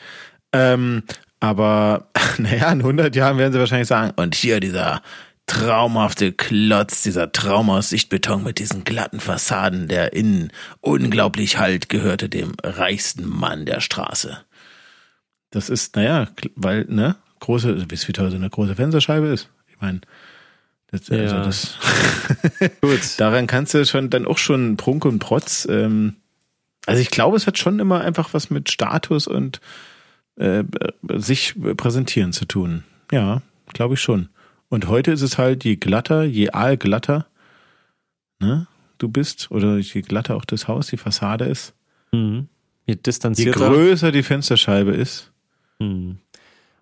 Ähm, 0.53 1.03
aber 1.39 2.09
naja, 2.37 2.71
in 2.71 2.79
100 2.79 3.15
Jahren 3.15 3.37
werden 3.37 3.53
sie 3.53 3.59
wahrscheinlich 3.59 3.87
sagen, 3.87 4.13
und 4.15 4.35
hier 4.35 4.59
dieser 4.59 5.01
traumhafte 5.47 6.31
Klotz, 6.31 7.03
dieser 7.03 7.31
Traum 7.31 7.69
aus 7.69 7.89
Sichtbeton 7.89 8.43
mit 8.43 8.57
diesen 8.57 8.83
glatten 8.83 9.19
Fassaden, 9.19 9.87
der 9.87 10.13
innen 10.13 10.51
unglaublich 10.81 11.59
halt, 11.59 11.87
gehörte 11.89 12.29
dem 12.29 12.53
reichsten 12.63 13.27
Mann 13.27 13.65
der 13.65 13.79
Straße. 13.79 14.39
Das 15.51 15.69
ist, 15.69 15.95
naja, 15.95 16.27
weil, 16.55 16.85
ne, 16.89 17.15
große, 17.41 17.85
wisst 17.91 18.05
ihr, 18.05 18.07
wie 18.09 18.13
teuer 18.13 18.31
so 18.31 18.37
eine 18.37 18.49
große 18.49 18.75
Fensterscheibe 18.75 19.27
ist? 19.27 19.49
Ich 19.67 19.79
meine, 19.79 20.01
das, 20.89 21.11
also 21.11 21.35
Ja. 21.35 21.43
das, 21.43 21.77
Gut. 22.81 23.01
daran 23.17 23.45
kannst 23.45 23.73
du 23.75 23.85
schon 23.85 24.09
dann 24.09 24.25
auch 24.25 24.39
schon 24.39 24.77
Prunk 24.77 25.05
und 25.05 25.19
Protz. 25.19 25.67
Ähm, 25.69 26.15
also 26.85 27.01
ich 27.01 27.11
glaube, 27.11 27.37
es 27.37 27.47
hat 27.47 27.57
schon 27.57 27.79
immer 27.79 28.01
einfach 28.01 28.33
was 28.33 28.49
mit 28.49 28.71
Status 28.71 29.27
und 29.27 29.59
äh, 30.37 30.63
sich 31.15 31.55
präsentieren 31.77 32.33
zu 32.33 32.45
tun. 32.45 32.83
Ja, 33.11 33.41
glaube 33.73 33.95
ich 33.95 34.01
schon. 34.01 34.29
Und 34.69 34.87
heute 34.87 35.11
ist 35.11 35.21
es 35.21 35.37
halt, 35.37 35.63
je 35.63 35.75
glatter, 35.75 36.23
je 36.23 36.49
aalglatter 36.51 37.27
ne, 38.39 38.67
du 38.97 39.07
bist, 39.09 39.51
oder 39.51 39.77
je 39.77 40.01
glatter 40.01 40.35
auch 40.35 40.45
das 40.45 40.67
Haus, 40.67 40.87
die 40.87 40.97
Fassade 40.97 41.45
ist, 41.45 41.75
Mhm. 42.15 42.47
Je 42.85 42.97
je 43.35 43.51
größer 43.51 44.11
die 44.11 44.23
Fensterscheibe 44.23 44.91
ist. 44.91 45.31
Hm. 45.79 46.19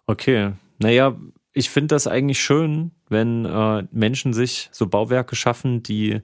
Okay. 0.06 0.52
Naja, 0.80 1.16
ich 1.54 1.70
finde 1.70 1.96
das 1.96 2.08
eigentlich 2.08 2.42
schön, 2.42 2.92
wenn 3.08 3.46
äh, 3.46 3.84
Menschen 3.92 4.34
sich 4.34 4.70
so 4.74 4.88
Bauwerke 4.88 5.36
schaffen, 5.36 5.82
die 5.82 6.22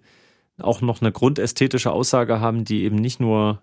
auch 0.60 0.82
noch 0.82 1.02
eine 1.02 1.14
grundästhetische 1.14 1.92
Aussage 1.92 2.42
haben, 2.42 2.66
die 2.66 2.84
eben 2.84 2.98
nicht 2.98 3.22
nur, 3.22 3.62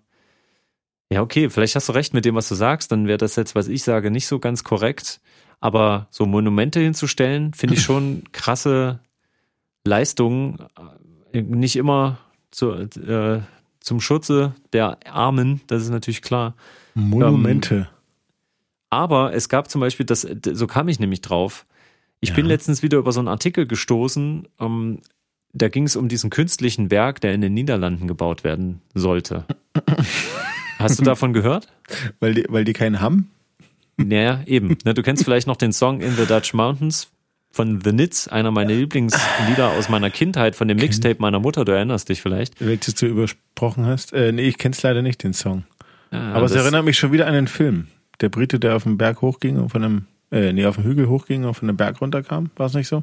ja, 1.13 1.23
okay, 1.23 1.51
vielleicht 1.51 1.77
hast 1.77 1.89
du 1.89 1.93
recht 1.93 2.15
mit 2.15 2.25
dem, 2.25 2.35
was 2.35 2.49
du 2.49 2.55
sagst, 2.55 2.91
dann 2.93 3.07
wäre 3.07 3.19
das 3.19 3.37
jetzt, 3.37 3.55
was 3.55 3.69
ich 3.69 3.83
sage, 3.83 4.11
nicht 4.11 4.27
so 4.27 4.39
ganz 4.39 4.65
korrekt. 4.65 5.21
Aber 5.61 6.07
so 6.11 6.27
Monumente 6.27 6.81
hinzustellen, 6.81 7.55
finde 7.55 7.75
ich 7.77 7.83
schon 7.83 8.25
krasse 8.33 9.01
Leistungen. 9.85 10.59
Äh, 11.33 11.43
Nicht 11.43 11.77
immer 11.77 12.19
zu, 12.51 12.73
äh, 12.73 13.41
zum 13.81 14.01
Schutze 14.01 14.55
der 14.73 14.99
Armen, 15.07 15.61
das 15.67 15.83
ist 15.83 15.91
natürlich 15.91 16.23
klar. 16.23 16.55
Monumente. 16.95 17.89
Aber 18.91 19.33
es 19.35 19.49
gab 19.49 19.71
zum 19.71 19.81
Beispiel, 19.81 20.07
das, 20.07 20.23
so 20.23 20.67
kam 20.67 20.89
ich 20.89 20.99
nämlich 21.01 21.21
drauf. 21.21 21.67
Ich 22.21 22.31
Ja. 22.31 22.35
bin 22.37 22.47
letztens 22.47 22.83
wieder 22.83 22.99
über 22.99 23.13
so 23.13 23.21
einen 23.21 23.29
Artikel 23.29 23.67
gestoßen. 23.67 24.49
Ähm, 24.61 25.01
da 25.53 25.69
ging 25.69 25.85
es 25.85 25.97
um 25.97 26.09
diesen 26.09 26.31
künstlichen 26.31 26.89
Berg, 26.89 27.21
der 27.21 27.33
in 27.35 27.41
den 27.41 27.55
Niederlanden 27.55 28.09
gebaut 28.09 28.45
werden 28.45 28.81
sollte. 28.95 29.45
Hast 30.79 30.99
du 30.99 31.05
davon 31.05 31.33
gehört? 31.33 31.69
weil, 32.21 32.35
die, 32.35 32.47
weil 32.49 32.65
die 32.65 32.73
keinen 32.73 33.01
haben? 33.01 33.31
Naja, 33.97 34.43
eben. 34.47 34.77
Ne, 34.85 34.95
du 34.95 35.03
kennst 35.03 35.25
vielleicht 35.25 35.47
noch 35.47 35.57
den 35.57 35.73
Song 35.73 36.01
In 36.01 36.13
the 36.17 36.27
Dutch 36.27 36.53
Mountains 36.53 37.09
von 37.51 37.81
The 37.83 37.93
Nits, 37.93 38.29
einer 38.29 38.51
meiner 38.51 38.75
Lieblingslieder 38.75 39.71
aus 39.71 39.89
meiner 39.89 40.11
Kindheit, 40.11 40.55
von 40.55 40.69
dem 40.69 40.77
Mixtape 40.77 41.17
meiner 41.19 41.41
Mutter. 41.41 41.65
Du 41.65 41.73
erinnerst 41.73 42.11
dich 42.11 42.21
vielleicht. 42.21 42.61
Welches 42.65 42.95
du 42.95 43.07
übersprochen 43.07 43.87
hast? 43.87 44.13
Äh, 44.13 44.33
nee, 44.33 44.43
ich 44.43 44.59
kenn's 44.59 44.83
leider 44.83 45.01
nicht, 45.01 45.23
den 45.23 45.33
Song. 45.33 45.65
Ja, 46.13 46.33
Aber 46.35 46.47
es 46.47 46.53
erinnert 46.53 46.85
mich 46.85 46.99
schon 46.99 47.13
wieder 47.13 47.27
an 47.27 47.33
den 47.33 47.49
Film. 47.49 47.87
Der 48.21 48.29
Brite, 48.29 48.59
der 48.61 48.77
auf 48.77 48.83
den 48.83 48.99
Berg 48.99 49.23
hochging 49.23 49.59
und 49.59 49.71
von 49.71 49.83
einem, 49.83 50.05
äh, 50.31 50.53
nee, 50.53 50.67
auf 50.67 50.77
den 50.77 50.85
Hügel 50.85 51.09
hochging 51.09 51.45
und 51.45 51.55
von 51.55 51.69
einem 51.69 51.79
Berg 51.79 52.01
runterkam. 52.03 52.51
War 52.57 52.67
es 52.67 52.75
nicht 52.75 52.89
so? 52.89 53.03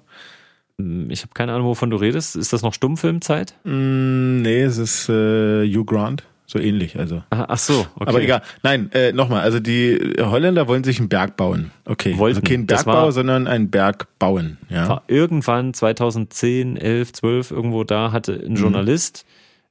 Ich 1.10 1.22
habe 1.22 1.34
keine 1.34 1.53
Ahnung, 1.53 1.68
wovon 1.68 1.89
du 1.89 1.98
redest. 1.98 2.36
Ist 2.36 2.53
das 2.53 2.62
noch 2.62 2.74
Stummfilmzeit? 2.74 3.56
Mm, 3.63 4.42
nee, 4.42 4.62
es 4.62 4.77
ist 4.77 5.10
äh, 5.10 5.65
Hugh 5.68 5.86
Grant. 5.86 6.24
So 6.45 6.59
ähnlich. 6.59 6.97
Also. 7.00 7.23
Ach 7.29 7.57
so, 7.57 7.79
okay. 7.95 8.09
Aber 8.09 8.21
egal. 8.21 8.41
Nein, 8.63 8.91
äh, 8.93 9.12
nochmal. 9.12 9.41
Also 9.41 9.59
die 9.59 10.15
Holländer 10.19 10.67
wollen 10.67 10.83
sich 10.83 11.00
einen 11.00 11.09
Berg 11.09 11.35
bauen. 11.38 11.71
Okay. 11.85 12.17
Wollten. 12.17 12.38
Also 12.39 12.50
kein 12.53 12.67
Das 12.67 12.83
Bergbau, 12.85 13.12
sondern 13.12 13.47
einen 13.47 13.69
Berg 13.71 14.07
bauen. 14.19 14.57
Ja. 14.69 15.01
irgendwann 15.07 15.73
2010, 15.73 16.77
11, 16.77 17.13
12 17.13 17.51
irgendwo 17.51 17.83
da 17.83 18.12
hatte 18.12 18.33
Mhm. 18.33 18.51
ein 18.51 18.55
Journalist 18.55 19.25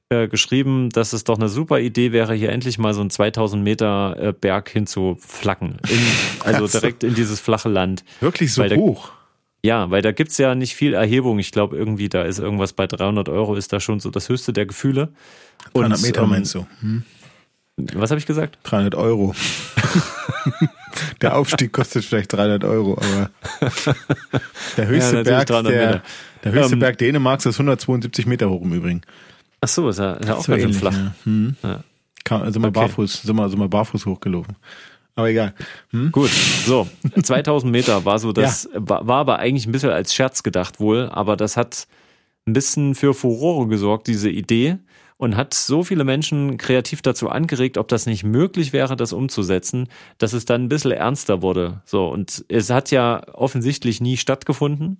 äh, 0.09 0.27
geschrieben, 0.27 0.89
dass 0.89 1.13
es 1.13 1.23
doch 1.23 1.37
eine 1.37 1.47
super 1.49 1.79
Idee 1.79 2.11
wäre, 2.11 2.33
hier 2.33 2.49
endlich 2.51 2.77
mal 2.77 2.93
so 2.93 3.01
einen 3.01 3.09
2000 3.09 3.63
Meter 3.63 4.15
äh, 4.19 4.33
Berg 4.33 4.69
hinzuflacken. 4.69 5.77
In, 5.89 5.99
also 6.43 6.65
Ach 6.65 6.69
so. 6.69 6.79
direkt 6.79 7.03
in 7.03 7.15
dieses 7.15 7.39
flache 7.39 7.69
Land. 7.69 8.03
Wirklich 8.19 8.53
so 8.53 8.63
hoch. 8.63 9.11
Ja, 9.65 9.89
weil 9.89 10.01
da 10.01 10.11
gibt's 10.11 10.37
ja 10.37 10.55
nicht 10.55 10.75
viel 10.75 10.93
Erhebung. 10.93 11.39
Ich 11.39 11.51
glaube 11.51 11.77
irgendwie, 11.77 12.09
da 12.09 12.23
ist 12.23 12.39
irgendwas 12.39 12.73
bei 12.73 12.85
300 12.85 13.29
Euro 13.29 13.55
ist 13.55 13.71
da 13.71 13.79
schon 13.79 13.99
so 14.01 14.09
das 14.09 14.27
höchste 14.27 14.51
der 14.51 14.65
Gefühle. 14.65 15.09
300 15.73 16.01
Meter 16.01 16.23
ähm, 16.23 16.29
meinst 16.29 16.53
du? 16.53 16.67
Hm? 16.81 17.03
Was 17.93 18.11
habe 18.11 18.19
ich 18.19 18.25
gesagt? 18.25 18.59
300 18.63 18.93
Euro. 18.95 19.33
der 21.21 21.35
Aufstieg 21.37 21.71
kostet 21.71 22.03
vielleicht 22.03 22.33
300 22.33 22.63
Euro, 22.65 22.97
aber 22.97 23.31
der 24.77 24.87
höchste 24.87 25.15
natürlich 25.15 25.23
Berg, 25.23 25.47
300 25.47 25.73
der, 25.73 26.03
der 26.43 26.51
höchste 26.51 26.73
Ähm, 26.73 26.79
Berg 26.79 26.97
Dänemarks 26.97 27.45
ist 27.45 27.55
172 27.55 28.25
Meter 28.25 28.49
hoch 28.49 28.61
im 28.61 28.73
Übrigen. 28.73 29.01
Ach 29.61 29.67
so, 29.69 29.87
ist 29.89 29.97
ja, 29.99 30.13
ist 30.13 30.27
ja 30.27 30.35
auch 30.35 30.43
So 30.43 30.51
ganz 30.51 30.61
schön 30.61 30.69
ähnlich, 30.69 30.77
flach. 30.77 30.93
Ja. 30.93 31.15
Hm. 31.23 31.55
Ja. 31.63 31.83
Kann, 32.25 32.51
sind 32.51 32.61
wir 32.61 32.67
Okay. 32.67 32.79
barfuß, 32.79 33.21
sind 33.23 33.35
wir, 33.35 33.49
sind 33.49 33.59
wir 33.59 33.69
barfuß 33.69 34.05
hochgelaufen. 34.05 34.55
Aber 35.15 35.29
egal. 35.29 35.53
Hm? 35.91 36.11
Gut, 36.11 36.29
so 36.29 36.87
2000 37.21 37.71
Meter 37.71 38.03
war 38.05 38.17
so 38.19 38.31
das, 38.31 38.69
war, 38.73 39.07
war 39.07 39.19
aber 39.19 39.39
eigentlich 39.39 39.67
ein 39.67 39.71
bisschen 39.71 39.91
als 39.91 40.13
Scherz 40.13 40.41
gedacht 40.43 40.79
wohl, 40.79 41.09
aber 41.09 41.37
das 41.37 41.55
hat 41.55 41.87
ein 42.47 42.53
bisschen 42.53 42.95
für 42.95 43.13
Furore 43.13 43.67
gesorgt, 43.67 44.07
diese 44.07 44.29
Idee 44.29 44.79
und 45.17 45.37
hat 45.37 45.53
so 45.53 45.83
viele 45.83 46.03
Menschen 46.03 46.57
kreativ 46.57 47.01
dazu 47.01 47.29
angeregt, 47.29 47.77
ob 47.77 47.87
das 47.87 48.07
nicht 48.07 48.23
möglich 48.23 48.73
wäre, 48.73 48.95
das 48.95 49.13
umzusetzen, 49.13 49.87
dass 50.17 50.33
es 50.33 50.45
dann 50.45 50.65
ein 50.65 50.69
bisschen 50.69 50.91
ernster 50.91 51.41
wurde. 51.41 51.81
So 51.85 52.07
und 52.09 52.43
es 52.49 52.69
hat 52.69 52.91
ja 52.91 53.21
offensichtlich 53.33 54.01
nie 54.01 54.17
stattgefunden, 54.17 54.97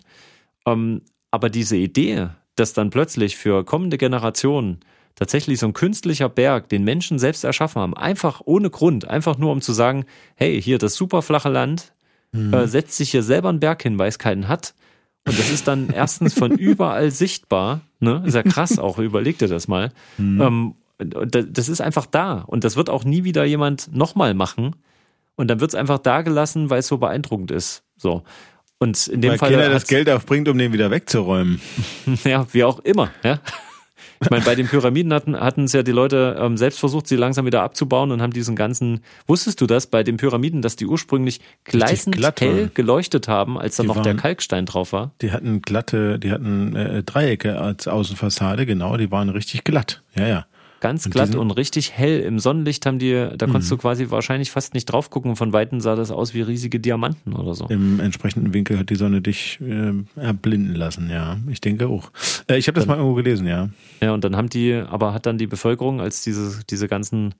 ähm, 0.66 1.02
aber 1.32 1.50
diese 1.50 1.76
Idee, 1.76 2.30
dass 2.56 2.74
dann 2.74 2.92
plötzlich 2.92 3.36
für 3.36 3.66
kommende 3.66 3.98
Generationen 3.98 4.80
tatsächlich 5.16 5.60
so 5.60 5.68
ein 5.68 5.74
künstlicher 5.74 6.30
Berg, 6.30 6.70
den 6.70 6.84
Menschen 6.84 7.20
selbst 7.20 7.44
erschaffen 7.44 7.82
haben, 7.82 7.96
einfach 7.96 8.42
ohne 8.46 8.70
Grund, 8.70 9.08
einfach 9.08 9.38
nur 9.38 9.52
um 9.52 9.62
zu 9.62 9.74
sagen, 9.74 10.06
hey, 10.36 10.62
hier 10.62 10.78
das 10.78 10.96
super 10.96 11.22
flache 11.22 11.50
Land, 11.50 11.94
äh, 12.34 12.66
setzt 12.66 12.98
sich 12.98 13.12
hier 13.12 13.22
selber 13.22 13.50
einen 13.50 13.60
Berg 13.60 13.84
hin, 13.84 14.00
weil 14.00 14.10
es 14.10 14.18
keinen 14.18 14.48
hat. 14.48 14.74
Und 15.26 15.38
das 15.38 15.52
ist 15.52 15.68
dann 15.68 15.90
erstens 15.94 16.34
von 16.34 16.52
überall 16.52 17.12
sichtbar, 17.12 17.82
ne? 18.00 18.24
Ist 18.26 18.34
ja 18.34 18.42
krass 18.44 18.80
auch, 18.80 18.98
überleg 18.98 19.38
dir 19.38 19.48
das 19.48 19.68
mal. 19.68 19.92
Ähm, 20.18 20.74
und 20.98 21.36
da- 21.36 21.42
das 21.44 21.70
ist 21.70 21.80
einfach 21.80 22.06
da. 22.08 22.40
Und 22.48 22.64
das 22.64 22.76
wird 22.76 22.90
auch 22.90 23.04
nie 23.04 23.24
wieder 23.24 23.44
jemand 23.46 23.94
nochmal 23.96 24.34
machen. 24.34 24.76
Und 25.36 25.48
dann 25.50 25.60
wird 25.60 25.72
es 25.72 25.76
einfach 25.76 26.00
da 26.00 26.22
gelassen, 26.24 26.70
weil 26.72 26.80
es 26.80 26.88
so 26.88 26.98
beeindruckend 26.98 27.52
ist. 27.52 27.84
So. 27.98 28.24
Und 28.80 29.08
in 29.08 29.22
dem 29.22 29.32
Weil 29.32 29.38
Fall. 29.38 29.52
keiner 29.52 29.70
das 29.70 29.88
Geld 29.88 30.10
aufbringt, 30.10 30.48
um 30.50 30.58
den 30.58 30.74
wieder 30.74 30.90
wegzuräumen. 30.92 31.62
ja, 32.24 32.46
wie 32.52 32.64
auch 32.64 32.80
immer. 32.80 33.12
Ja. 33.24 33.40
Ich 34.24 34.30
meine, 34.30 34.44
bei 34.44 34.56
den 34.56 34.68
Pyramiden 34.68 35.14
hatten 35.14 35.40
hatten 35.40 35.66
es 35.66 35.74
ja 35.74 35.84
die 35.84 35.92
Leute 35.92 36.38
ähm, 36.40 36.58
selbst 36.58 36.80
versucht, 36.80 37.08
sie 37.08 37.16
langsam 37.16 37.46
wieder 37.46 37.62
abzubauen 37.64 38.12
und 38.12 38.22
haben 38.22 38.34
diesen 38.34 38.56
ganzen. 38.56 39.02
Wusstest 39.28 39.62
du 39.62 39.68
das 39.68 39.88
bei 39.88 40.04
den 40.04 40.18
Pyramiden, 40.18 40.62
dass 40.62 40.76
die 40.76 40.86
ursprünglich 40.86 41.42
gleißend 41.66 42.16
glatt 42.16 42.42
hell 42.42 42.72
geleuchtet 42.74 43.28
haben, 43.28 43.58
als 43.58 43.76
dann 43.76 43.88
noch 43.88 43.96
der 43.96 44.06
waren- 44.06 44.18
Kalkstein 44.18 44.66
drauf 44.66 44.94
war? 44.94 45.12
Die 45.22 45.32
hatten 45.32 45.62
glatte, 45.62 46.20
die 46.20 46.32
hatten 46.32 46.76
äh, 46.76 47.04
Dreiecke 47.04 47.60
als 47.60 47.88
Außenfassade, 47.88 48.66
genau, 48.66 48.98
die 48.98 49.12
waren 49.12 49.30
richtig 49.30 49.64
glatt. 49.64 50.02
Ja, 50.16 50.28
ja. 50.28 50.46
Ganz 50.84 51.06
Und 51.06 51.14
glatt 51.14 51.30
diesen- 51.30 51.40
und 51.40 51.52
richtig 51.52 51.94
hell. 51.94 52.20
Im 52.20 52.40
Sonnenlicht 52.40 52.86
haben 52.86 53.00
die, 53.00 53.14
da 53.38 53.46
konntest 53.48 53.72
Mhm. 53.72 53.78
du 53.78 53.82
quasi 53.82 54.10
wahrscheinlich 54.12 54.52
fast 54.52 54.74
nicht 54.74 54.84
drauf 54.86 55.10
gucken. 55.10 55.38
Von 55.38 55.54
Weitem 55.54 55.80
sah 55.80 55.96
das 55.96 56.12
aus 56.12 56.34
wie 56.34 56.42
riesige 56.42 56.78
Diamanten 56.82 57.32
oder 57.34 57.56
so. 57.56 57.68
Im 57.68 58.02
entsprechenden 58.02 58.54
Winkel 58.54 58.78
hat 58.78 58.90
die 58.90 58.96
Sonne 58.96 59.22
dich 59.22 59.60
äh, 59.62 59.94
erblinden 60.20 60.76
lassen, 60.76 61.10
ja. 61.10 61.38
Ich 61.50 61.62
denke 61.62 61.88
auch. 61.88 62.12
Äh, 62.50 62.58
ich 62.58 62.68
habe 62.68 62.76
das 62.76 62.86
mal 62.86 62.98
irgendwo 62.98 63.16
gelesen, 63.16 63.48
ja. 63.48 63.70
Ja, 64.02 64.14
und 64.14 64.26
dann 64.26 64.36
haben 64.36 64.50
die, 64.50 64.74
aber 64.74 65.14
hat 65.14 65.26
dann 65.26 65.38
die 65.38 65.48
Bevölkerung, 65.48 66.02
als 66.02 66.22
diese, 66.22 66.60
diese 66.70 66.90
ganzen 66.90 67.34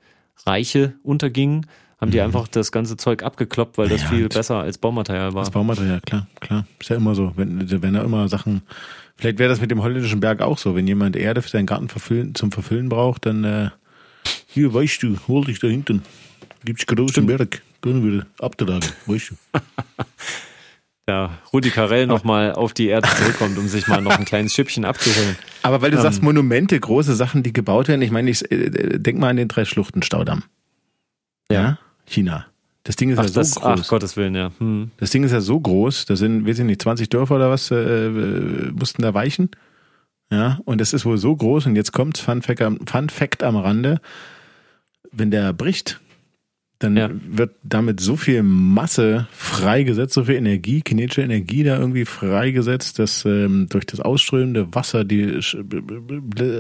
Reiche 0.46 0.94
untergingen, 1.04 1.66
haben 2.00 2.12
die 2.12 2.22
einfach 2.22 2.48
das 2.48 2.72
ganze 2.72 2.98
Zeug 2.98 3.24
abgekloppt, 3.24 3.78
weil 3.78 3.88
das 3.90 4.00
Mhm. 4.02 4.06
Ja, 4.06 4.10
viel 4.12 4.24
und- 4.24 4.34
besser 4.34 4.56
als 4.58 4.78
Baumaterial 4.78 5.34
war. 5.34 5.42
Das 5.44 5.52
Baumaterial, 5.52 6.00
klar, 6.02 6.28
klar. 6.40 6.66
Ist 6.80 6.90
ja 6.90 6.96
immer 6.96 7.14
so. 7.16 7.34
Wenn, 7.36 7.70
wenn 7.82 7.96
er 7.96 8.04
immer 8.04 8.28
Sachen, 8.30 8.62
vielleicht 9.18 9.40
wäre 9.40 9.50
das 9.50 9.62
mit 9.62 9.72
dem 9.72 9.82
holländischen 9.82 10.20
Berg 10.20 10.42
auch 10.42 10.58
so. 10.58 10.76
Wenn 10.76 10.88
jemand 10.88 11.16
Erde 11.16 11.42
für 11.42 11.50
seinen 11.50 11.66
Garten 11.66 11.90
verfüllen, 11.90 12.36
zum 12.36 12.52
Verfüllen 12.52 12.90
braucht, 12.90 13.26
dann, 13.26 13.44
äh, 13.44 13.70
hier, 14.48 14.74
weißt 14.74 15.04
du, 15.04 15.18
hol 15.28 15.46
dich 15.46 15.60
da 15.60 15.68
hinten. 15.68 16.04
Gibt's 16.66 16.86
großen 16.86 17.26
Berg. 17.26 17.62
Können 17.82 18.04
wir 18.10 18.26
abtragen, 18.40 18.82
weißt 19.08 19.32
du. 19.32 19.36
ja, 21.10 21.38
Rudi 21.52 21.70
Carell 21.70 22.08
nochmal 22.08 22.54
auf 22.54 22.74
die 22.74 22.88
Erde 22.88 23.10
zurückkommt, 23.10 23.58
um 23.58 23.68
sich 23.68 23.88
mal 23.88 24.02
noch 24.02 24.18
ein 24.18 24.24
kleines 24.26 24.54
Schippchen 24.54 24.86
abzuholen. 24.86 25.36
Aber 25.64 25.82
weil 25.82 25.92
du 25.92 25.98
Ähm. 25.98 26.04
sagst 26.04 26.22
Monumente, 26.24 26.80
große 26.80 27.16
Sachen, 27.16 27.44
die 27.44 27.52
gebaut 27.52 27.90
werden, 27.90 28.02
ich 28.02 28.12
meine, 28.12 28.30
ich 28.30 28.50
äh, 28.52 28.70
denk 29.00 29.20
mal 29.20 29.30
an 29.30 29.36
den 29.38 29.50
Drei-Schluchten-Staudamm. 29.50 30.44
Ja. 31.52 31.78
China. 32.06 32.46
Das 32.84 32.96
Ding 32.98 33.10
ist 33.10 33.18
Ach, 33.20 33.24
ja 33.24 33.30
so 33.30 33.40
das, 33.40 33.56
groß. 33.56 33.64
ach 33.66 33.88
Gottes 33.88 34.18
Willen, 34.18 34.36
ja. 34.36 34.52
Hm. 34.60 34.92
Das 34.98 35.10
Ding 35.12 35.24
ist 35.24 35.32
ja 35.32 35.40
so 35.42 35.60
groß, 35.60 36.06
da 36.06 36.16
sind, 36.18 36.46
weiß 36.46 36.60
ich 36.60 36.66
nicht, 36.66 36.82
20 36.82 37.08
Dörfer 37.10 37.36
oder 37.38 37.50
was, 37.50 37.72
äh, 37.72 37.76
äh, 37.76 38.72
mussten 38.78 39.02
da 39.02 39.14
weichen. 39.14 39.50
Ja, 40.32 40.60
und 40.66 40.82
das 40.82 40.94
ist 40.94 41.06
wohl 41.06 41.18
so 41.18 41.36
groß 41.36 41.66
und 41.68 41.76
jetzt 41.76 41.94
kommt 41.94 42.18
Fun 42.18 42.42
Fact 42.42 42.62
am, 42.62 42.80
Fun 42.86 43.10
Fact 43.10 43.44
am 43.44 43.56
Rande, 43.56 44.02
wenn 45.12 45.32
der 45.32 45.54
bricht, 45.54 46.02
dann 46.80 46.98
Ja. 46.98 47.10
wird 47.14 47.52
damit 47.64 48.02
so 48.02 48.18
viel 48.18 48.44
Masse 48.44 49.28
freigesetzt, 49.32 50.14
so 50.16 50.26
viel 50.26 50.36
Energie, 50.36 50.82
kinetische 50.82 51.22
Energie 51.22 51.64
da 51.64 51.78
irgendwie 51.80 52.04
freigesetzt, 52.04 53.00
dass 53.00 53.24
ähm, 53.26 53.68
durch 53.70 53.86
das 53.86 54.02
ausströmende 54.02 54.74
Wasser 54.76 55.06
die 55.06 55.40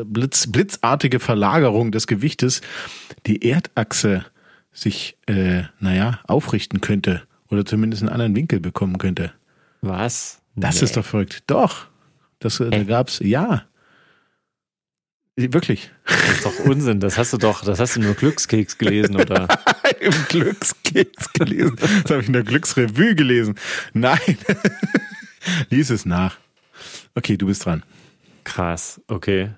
Blitz, 0.05 0.47
blitzartige 0.47 1.19
Verlagerung 1.19 1.91
des 1.91 2.07
Gewichtes 2.07 2.61
die 3.25 3.43
Erdachse 3.49 4.25
sich, 4.73 5.17
äh, 5.27 5.63
naja, 5.79 6.19
aufrichten 6.27 6.81
könnte 6.81 7.23
oder 7.49 7.65
zumindest 7.65 8.01
einen 8.03 8.09
anderen 8.11 8.35
Winkel 8.35 8.59
bekommen 8.59 8.97
könnte. 8.97 9.31
Was? 9.81 10.41
Das 10.55 10.77
Nee. 10.77 10.85
ist 10.85 10.97
doch 10.97 11.05
verrückt. 11.05 11.43
Doch. 11.47 11.87
Das, 12.39 12.59
äh, 12.59 12.69
da 12.69 12.83
gab's, 12.83 13.19
ja. 13.19 13.63
Wirklich. 15.35 15.89
Das 16.05 16.29
ist 16.29 16.45
doch 16.45 16.59
Unsinn. 16.59 16.99
Das 16.99 17.17
hast 17.17 17.33
du 17.33 17.37
doch, 17.37 17.63
das 17.63 17.79
hast 17.79 17.95
du 17.95 18.01
nur 18.01 18.13
Glückskeks 18.13 18.77
gelesen, 18.77 19.15
oder? 19.15 19.47
Im 19.99 20.13
Glückskeks 20.29 21.33
gelesen. 21.33 21.75
Das 22.03 22.11
habe 22.11 22.21
ich 22.21 22.27
in 22.27 22.33
der 22.33 22.43
Glücksrevue 22.43 23.15
gelesen. 23.15 23.55
Nein. 23.93 24.19
Lies 25.69 25.89
es 25.89 26.05
nach. 26.05 26.37
Okay, 27.15 27.35
du 27.37 27.47
bist 27.47 27.65
dran. 27.65 27.83
Krass, 28.43 29.01
okay. 29.07 29.51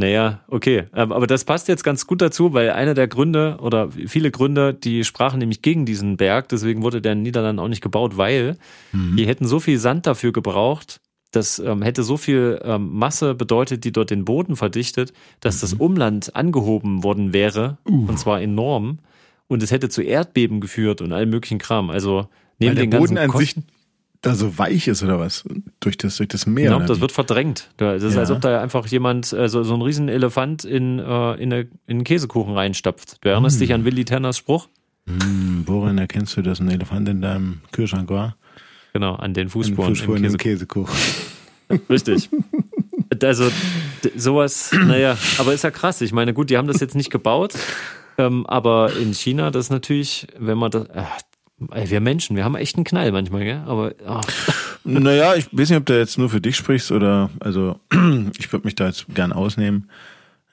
Naja, 0.00 0.44
okay. 0.46 0.84
Aber 0.92 1.26
das 1.26 1.44
passt 1.44 1.66
jetzt 1.66 1.82
ganz 1.82 2.06
gut 2.06 2.22
dazu, 2.22 2.54
weil 2.54 2.70
einer 2.70 2.94
der 2.94 3.08
Gründe 3.08 3.58
oder 3.60 3.90
viele 3.90 4.30
Gründe, 4.30 4.72
die 4.72 5.02
sprachen 5.02 5.40
nämlich 5.40 5.60
gegen 5.60 5.86
diesen 5.86 6.16
Berg, 6.16 6.48
deswegen 6.48 6.82
wurde 6.82 7.02
der 7.02 7.12
in 7.12 7.18
den 7.18 7.22
Niederlanden 7.24 7.60
auch 7.60 7.66
nicht 7.66 7.82
gebaut, 7.82 8.16
weil 8.16 8.56
die 8.92 9.26
hätten 9.26 9.44
so 9.44 9.58
viel 9.58 9.76
Sand 9.78 10.06
dafür 10.06 10.30
gebraucht, 10.32 11.00
das 11.32 11.58
ähm, 11.58 11.82
hätte 11.82 12.04
so 12.04 12.16
viel 12.16 12.60
ähm, 12.62 12.92
Masse 12.92 13.34
bedeutet, 13.34 13.84
die 13.84 13.92
dort 13.92 14.10
den 14.10 14.24
Boden 14.24 14.54
verdichtet, 14.54 15.12
dass 15.40 15.60
das 15.60 15.74
Umland 15.74 16.34
angehoben 16.36 17.02
worden 17.02 17.32
wäre, 17.32 17.78
und 17.84 18.18
zwar 18.18 18.40
enorm, 18.40 19.00
und 19.48 19.62
es 19.62 19.72
hätte 19.72 19.88
zu 19.88 20.02
Erdbeben 20.02 20.60
geführt 20.60 21.00
und 21.00 21.12
allem 21.12 21.30
möglichen 21.30 21.58
Kram. 21.58 21.90
Also 21.90 22.28
neben 22.58 22.70
Weil 22.70 22.74
der 22.76 22.84
den 22.84 22.90
ganzen 22.90 23.14
Boden 23.16 23.18
an 23.18 23.38
sich 23.38 23.54
Kosten, 23.56 23.66
da 24.20 24.34
so 24.34 24.58
weich 24.58 24.88
ist 24.88 25.02
oder 25.02 25.18
was? 25.18 25.44
Durch 25.80 25.96
das, 25.96 26.16
durch 26.16 26.28
das 26.28 26.46
Meer. 26.46 26.72
Genau, 26.72 26.86
das 26.86 27.00
wird 27.00 27.12
verdrängt. 27.12 27.70
Da- 27.76 27.94
Das 27.94 28.02
ist, 28.02 28.14
Ja. 28.14 28.20
als 28.20 28.30
ob 28.30 28.40
da 28.40 28.60
einfach 28.60 28.86
jemand 28.86 29.32
äh, 29.32 29.48
so, 29.48 29.62
ein 29.62 29.82
riesen 29.82 30.08
Elefant 30.08 30.64
in, 30.64 30.98
äh, 30.98 31.34
in, 31.34 31.52
eine, 31.52 31.60
in 31.60 31.68
einen 31.88 32.04
Käsekuchen 32.04 32.54
reinstapft. 32.54 33.18
Du 33.24 33.28
erinnerst 33.28 33.60
dich 33.60 33.72
an 33.72 33.84
Willi 33.84 34.04
Tenners 34.04 34.36
Spruch? 34.38 34.68
Hm, 35.06 35.62
woran 35.66 35.98
erkennst 35.98 36.36
du, 36.36 36.42
dass 36.42 36.60
ein 36.60 36.68
Elefant 36.68 37.08
in 37.08 37.20
deinem 37.22 37.60
Kühlschrank 37.72 38.10
war? 38.10 38.36
Genau, 38.92 39.14
an 39.14 39.34
den 39.34 39.48
Fußspuren. 39.48 39.94
Fußspuren 39.94 40.24
im 40.24 40.32
im 40.32 40.36
Käsekuchen. 40.36 40.94
Käsekuchen. 41.68 41.80
Richtig. 41.90 42.28
Also 43.22 43.50
sowas, 44.16 44.70
naja, 44.72 45.16
aber 45.38 45.52
ist 45.54 45.64
ja 45.64 45.70
krass. 45.70 46.00
Ich 46.00 46.12
meine, 46.12 46.34
gut, 46.34 46.50
die 46.50 46.56
haben 46.56 46.66
das 46.68 46.80
jetzt 46.80 46.94
nicht 46.94 47.10
gebaut, 47.10 47.54
ähm, 48.16 48.46
aber 48.46 48.92
in 48.96 49.12
China, 49.14 49.50
das 49.50 49.66
ist 49.66 49.70
natürlich, 49.70 50.26
wenn 50.38 50.58
man 50.58 50.70
das, 50.70 50.86
ach, 50.94 51.18
ey, 51.72 51.90
wir 51.90 52.00
Menschen, 52.00 52.36
wir 52.36 52.44
haben 52.44 52.54
echt 52.54 52.76
einen 52.76 52.84
Knall 52.84 53.12
manchmal, 53.12 53.44
gell? 53.44 53.62
Aber 53.66 53.94
ah, 54.06 54.20
Naja, 54.84 55.34
ich 55.34 55.46
weiß 55.52 55.70
nicht, 55.70 55.78
ob 55.78 55.86
du 55.86 55.98
jetzt 55.98 56.18
nur 56.18 56.30
für 56.30 56.40
dich 56.40 56.56
sprichst 56.56 56.92
oder, 56.92 57.30
also, 57.40 57.78
ich 58.38 58.52
würde 58.52 58.66
mich 58.66 58.74
da 58.74 58.86
jetzt 58.86 59.06
gern 59.14 59.32
ausnehmen. 59.32 59.90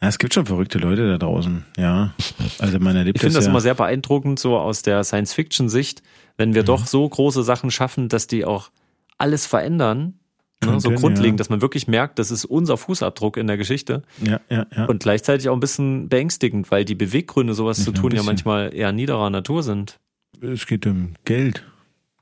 Ja, 0.02 0.10
es 0.10 0.18
gibt 0.18 0.34
schon 0.34 0.46
verrückte 0.46 0.78
Leute 0.78 1.08
da 1.08 1.18
draußen, 1.18 1.66
ja. 1.78 2.14
Also 2.60 2.80
man 2.80 2.96
erlebt 2.96 3.18
ich 3.18 3.22
finde 3.22 3.36
das 3.36 3.42
das 3.42 3.46
ja. 3.46 3.52
immer 3.52 3.62
sehr 3.62 3.76
beeindruckend, 3.76 4.40
so 4.40 4.58
aus 4.58 4.82
der 4.82 5.04
Science-Fiction-Sicht, 5.04 6.04
wenn 6.38 6.54
wir 6.54 6.64
Mhm. 6.64 6.68
doch 6.68 6.86
so 6.86 7.08
große 7.08 7.44
Sachen 7.44 7.72
schaffen, 7.72 8.10
dass 8.10 8.28
die 8.28 8.44
auch 8.46 8.70
alles 9.18 9.46
verändern, 9.46 10.16
Ne, 10.64 10.80
so 10.80 10.90
grundlegend, 10.92 11.38
ja. 11.38 11.44
dass 11.44 11.50
man 11.50 11.62
wirklich 11.62 11.88
merkt, 11.88 12.18
das 12.18 12.32
ist 12.32 12.46
unser 12.46 12.78
Fußabdruck 12.78 13.38
in 13.38 13.46
der 13.48 13.58
Geschichte. 13.58 14.04
Ja, 14.24 14.40
ja, 14.50 14.66
ja. 14.76 14.86
Und 14.86 15.04
gleichzeitig 15.04 15.50
auch 15.50 15.54
ein 15.54 15.60
bisschen 15.60 16.08
beängstigend, 16.08 16.72
weil 16.72 16.86
die 16.86 16.96
Beweggründe, 16.96 17.54
sowas 17.54 17.78
Nicht 17.78 17.86
zu 17.86 17.92
tun, 17.92 18.12
ja 18.16 18.24
manchmal 18.24 18.74
eher 18.74 18.92
niederer 18.92 19.30
Natur 19.30 19.64
sind. 19.64 20.00
Es 20.42 20.66
geht 20.68 20.86
um 20.86 21.14
Geld. 21.26 21.64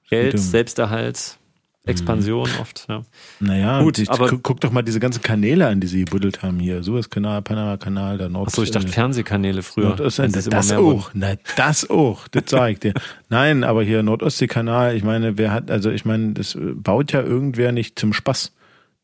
Geld, 0.09 0.33
um 0.35 0.39
Selbsterhalt, 0.39 1.37
Expansion 1.85 2.49
mhm. 2.49 2.61
oft, 2.61 2.85
ja. 2.87 3.01
Naja, 3.41 3.81
gut, 3.81 3.97
ich, 3.97 4.09
aber 4.09 4.29
guck, 4.37 4.61
doch 4.61 4.71
mal 4.71 4.83
diese 4.83 5.01
ganzen 5.01 5.21
Kanäle 5.21 5.67
an, 5.67 5.81
die 5.81 5.87
sie 5.87 6.05
gebuddelt 6.05 6.41
haben 6.41 6.59
hier. 6.59 6.81
Suezkanal, 6.81 7.41
Panama-Kanal, 7.41 8.17
der 8.17 8.29
Nord. 8.29 8.47
Achso, 8.47 8.63
ich 8.63 8.71
dachte 8.71 8.87
Fernsehkanäle 8.87 9.63
früher. 9.63 9.89
Nordost, 9.89 10.19
das, 10.19 10.45
das 10.45 10.71
auch, 10.71 11.11
na, 11.13 11.33
das 11.57 11.89
auch, 11.89 12.27
das 12.29 12.53
ich 12.69 12.79
dir. 12.79 12.93
Nein, 13.29 13.65
aber 13.65 13.83
hier 13.83 14.01
Nordostseekanal, 14.01 14.95
ich 14.95 15.03
meine, 15.03 15.37
wer 15.37 15.51
hat, 15.51 15.69
also 15.69 15.89
ich 15.89 16.05
meine, 16.05 16.33
das 16.33 16.57
baut 16.57 17.11
ja 17.11 17.21
irgendwer 17.21 17.73
nicht 17.73 17.99
zum 17.99 18.13
Spaß. 18.13 18.53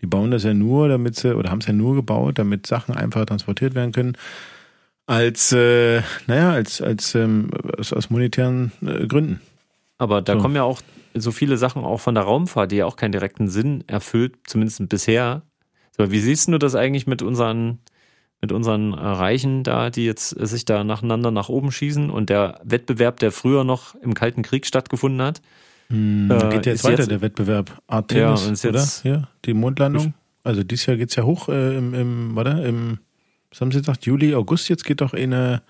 Die 0.02 0.06
bauen 0.06 0.32
das 0.32 0.46
ja 0.46 0.54
nur, 0.54 0.88
damit 0.88 1.18
sie, 1.18 1.36
oder 1.36 1.52
haben 1.52 1.60
es 1.60 1.68
ja 1.68 1.74
nur 1.74 1.96
gebaut, 1.96 2.40
damit 2.40 2.66
Sachen 2.66 2.96
einfach 2.96 3.26
transportiert 3.26 3.76
werden 3.76 3.92
können. 3.92 4.16
Als, 5.10 5.52
äh, 5.54 6.04
naja, 6.28 6.52
als, 6.52 6.84
als 6.84 7.16
ähm, 7.16 7.50
aus, 7.80 7.94
aus 7.94 8.12
monetären 8.12 8.72
äh, 8.86 9.08
Gründen. 9.08 9.42
Aber 9.98 10.22
da 10.22 10.36
so. 10.36 10.40
kommen 10.40 10.56
ja 10.56 10.62
auch 10.62 10.84
so 11.16 11.32
viele 11.32 11.58
Sachen 11.58 11.84
auch 11.84 12.00
von 12.00 12.14
der 12.14 12.26
Raumfahrt, 12.26 12.72
die 12.72 12.76
ja 12.76 12.86
auch 12.86 12.96
keinen 12.96 13.14
direkten 13.14 13.48
Sinn 13.48 13.84
erfüllt, 13.88 14.36
zumindest 14.46 14.88
bisher. 14.88 15.42
Aber 15.98 16.12
wie 16.12 16.20
siehst 16.20 16.48
du 16.48 16.60
das 16.60 16.76
eigentlich 16.76 17.08
mit 17.08 17.24
unseren, 17.24 17.80
mit 18.40 18.52
unseren 18.52 18.94
Reichen 18.94 19.64
da, 19.64 19.90
die 19.90 20.06
jetzt 20.06 20.30
sich 20.30 20.66
da 20.66 20.84
nacheinander 20.84 21.32
nach 21.32 21.50
oben 21.50 21.72
schießen 21.72 22.12
und 22.12 22.30
der 22.30 22.62
Wettbewerb, 22.64 23.20
der 23.20 23.32
früher 23.32 23.64
noch 23.64 23.96
im 23.96 24.14
Kalten 24.14 24.44
Krieg 24.44 24.68
stattgefunden 24.68 25.24
hat? 25.24 25.42
Hm, 25.88 26.30
äh, 26.30 26.50
geht 26.50 26.68
jetzt 26.68 26.84
weiter, 26.84 27.00
jetzt, 27.00 27.10
der 27.10 27.22
Wettbewerb. 27.22 27.82
Artemis, 27.88 28.62
ja, 28.62 28.70
oder? 28.70 28.88
Ja, 29.04 29.28
die 29.46 29.56
Mondlandung. 29.56 30.14
Also 30.44 30.64
dieses 30.64 30.86
Jahr 30.86 30.98
geht's 30.98 31.16
ja 31.16 31.24
hoch 31.24 31.50
äh, 31.50 31.76
im, 31.76 31.96
im, 31.96 32.36
warte, 32.36 32.62
im, 32.62 33.00
was 33.52 33.62
haben 33.62 33.72
sie 33.72 33.80
gesagt, 33.80 34.06
Juli, 34.06 34.36
August, 34.36 34.70
jetzt 34.70 34.84
geht 34.84 35.02
doch 35.02 35.14
eine 35.14 35.62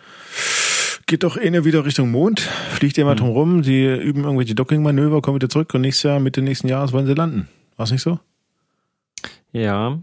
geht 1.10 1.24
doch 1.24 1.38
eine 1.38 1.66
wieder 1.66 1.86
Richtung 1.86 2.12
Mond, 2.12 2.40
fliegt 2.40 2.96
jemand 2.98 3.20
mhm. 3.20 3.26
drum 3.26 3.34
rum, 3.34 3.64
sie 3.64 3.84
üben 3.84 4.24
irgendwelche 4.24 4.54
Docking-Manöver, 4.54 5.22
kommen 5.22 5.36
wieder 5.36 5.50
zurück 5.50 5.74
und 5.74 5.82
nächstes 5.82 6.04
Jahr, 6.04 6.20
Mitte 6.20 6.42
nächsten 6.44 6.68
Jahres 6.68 6.94
wollen 6.94 7.08
sie 7.08 7.16
landen. 7.16 7.48
War 7.78 7.86
es 7.86 7.92
nicht 7.92 8.04
so? 8.04 8.20
Ja. 9.52 10.00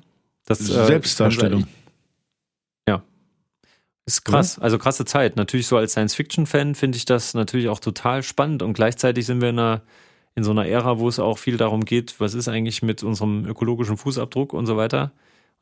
Das, 0.46 0.60
äh, 0.60 0.86
Selbstdarstellung. 0.86 1.66
ja. 2.88 3.04
Ist 4.04 4.24
krass, 4.24 4.56
ja. 4.56 4.62
also 4.62 4.78
krasse 4.78 5.04
Zeit. 5.04 5.36
Natürlich 5.36 5.68
so 5.68 5.76
als 5.76 5.92
Science-Fiction-Fan 5.92 6.74
finde 6.74 6.98
ich 6.98 7.04
das 7.04 7.34
natürlich 7.34 7.68
auch 7.68 7.78
total 7.78 8.24
spannend 8.24 8.62
und 8.62 8.72
gleichzeitig 8.72 9.26
sind 9.26 9.40
wir 9.40 9.50
in 9.50 9.58
einer 9.60 9.82
in 10.34 10.44
so 10.44 10.50
einer 10.50 10.66
Ära, 10.66 10.98
wo 10.98 11.08
es 11.08 11.18
auch 11.18 11.38
viel 11.38 11.56
darum 11.56 11.86
geht, 11.86 12.20
was 12.20 12.34
ist 12.34 12.46
eigentlich 12.46 12.82
mit 12.82 13.02
unserem 13.02 13.46
ökologischen 13.46 13.96
Fußabdruck 13.96 14.52
und 14.52 14.66
so 14.66 14.76
weiter. 14.76 15.12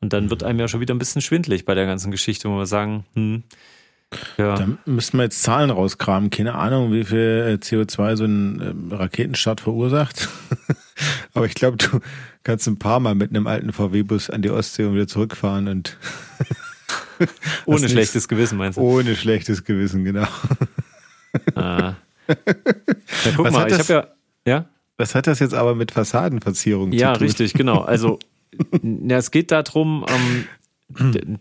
Und 0.01 0.13
dann 0.13 0.29
wird 0.29 0.43
einem 0.43 0.59
ja 0.59 0.67
schon 0.67 0.81
wieder 0.81 0.93
ein 0.93 0.99
bisschen 0.99 1.21
schwindlig 1.21 1.65
bei 1.65 1.73
der 1.73 1.85
ganzen 1.85 2.11
Geschichte, 2.11 2.49
wo 2.49 2.57
wir 2.57 2.65
sagen, 2.65 3.05
hm, 3.13 3.43
ja. 4.37 4.55
Da 4.55 4.67
müssten 4.85 5.17
wir 5.17 5.23
jetzt 5.23 5.41
Zahlen 5.43 5.69
rauskramen. 5.69 6.29
Keine 6.29 6.55
Ahnung, 6.55 6.91
wie 6.93 7.03
viel 7.03 7.59
äh, 7.59 7.63
CO2 7.63 8.15
so 8.15 8.25
ein 8.25 8.89
äh, 8.91 8.95
Raketenstart 8.95 9.61
verursacht. 9.61 10.29
Aber 11.33 11.45
ich 11.45 11.55
glaube, 11.55 11.77
du 11.77 11.99
kannst 12.43 12.67
ein 12.67 12.77
paar 12.77 12.99
Mal 12.99 13.15
mit 13.15 13.31
einem 13.31 13.47
alten 13.47 13.73
VW-Bus 13.73 14.29
an 14.29 14.41
die 14.41 14.49
Ostsee 14.49 14.85
und 14.85 14.95
wieder 14.95 15.07
zurückfahren 15.07 15.67
und 15.67 15.97
ohne 17.65 17.89
schlechtes 17.89 18.27
Gewissen 18.27 18.57
meinst 18.57 18.77
du? 18.77 18.81
Ohne 18.81 19.15
schlechtes 19.15 19.63
Gewissen, 19.63 20.03
genau. 20.05 20.27
ah. 21.55 21.95
Ja, 22.27 23.31
guck 23.35 23.45
was 23.45 23.53
mal, 23.53 23.71
ich 23.71 23.77
habe 23.77 23.93
ja, 23.93 24.07
ja. 24.51 24.65
Was 24.97 25.13
hat 25.13 25.27
das 25.27 25.39
jetzt 25.39 25.53
aber 25.53 25.75
mit 25.75 25.91
Fassadenverzierung 25.91 26.91
ja, 26.91 27.13
zu 27.13 27.19
tun? 27.19 27.27
Ja, 27.27 27.31
richtig, 27.31 27.53
genau. 27.53 27.81
Also 27.81 28.17
ja, 28.81 29.17
es 29.17 29.31
geht 29.31 29.51
darum, 29.51 30.05
ähm, 30.07 30.47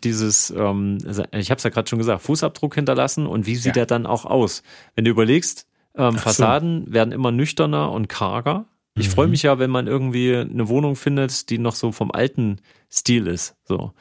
dieses, 0.02 0.50
ähm, 0.56 0.98
ich 1.32 1.50
habe 1.50 1.58
es 1.58 1.64
ja 1.64 1.70
gerade 1.70 1.88
schon 1.88 1.98
gesagt, 1.98 2.22
Fußabdruck 2.22 2.74
hinterlassen 2.74 3.26
und 3.26 3.46
wie 3.46 3.56
sieht 3.56 3.66
ja. 3.66 3.72
der 3.72 3.86
dann 3.86 4.06
auch 4.06 4.24
aus? 4.24 4.62
Wenn 4.94 5.04
du 5.04 5.10
überlegst, 5.10 5.68
ähm, 5.96 6.16
Fassaden 6.16 6.86
so. 6.86 6.92
werden 6.92 7.12
immer 7.12 7.30
nüchterner 7.30 7.92
und 7.92 8.08
karger. 8.08 8.66
Ich 8.96 9.08
mhm. 9.08 9.12
freue 9.12 9.28
mich 9.28 9.42
ja, 9.42 9.58
wenn 9.58 9.70
man 9.70 9.86
irgendwie 9.86 10.34
eine 10.34 10.68
Wohnung 10.68 10.96
findet, 10.96 11.50
die 11.50 11.58
noch 11.58 11.74
so 11.74 11.92
vom 11.92 12.10
alten 12.10 12.60
Stil 12.90 13.26
ist. 13.26 13.56
So. 13.64 13.92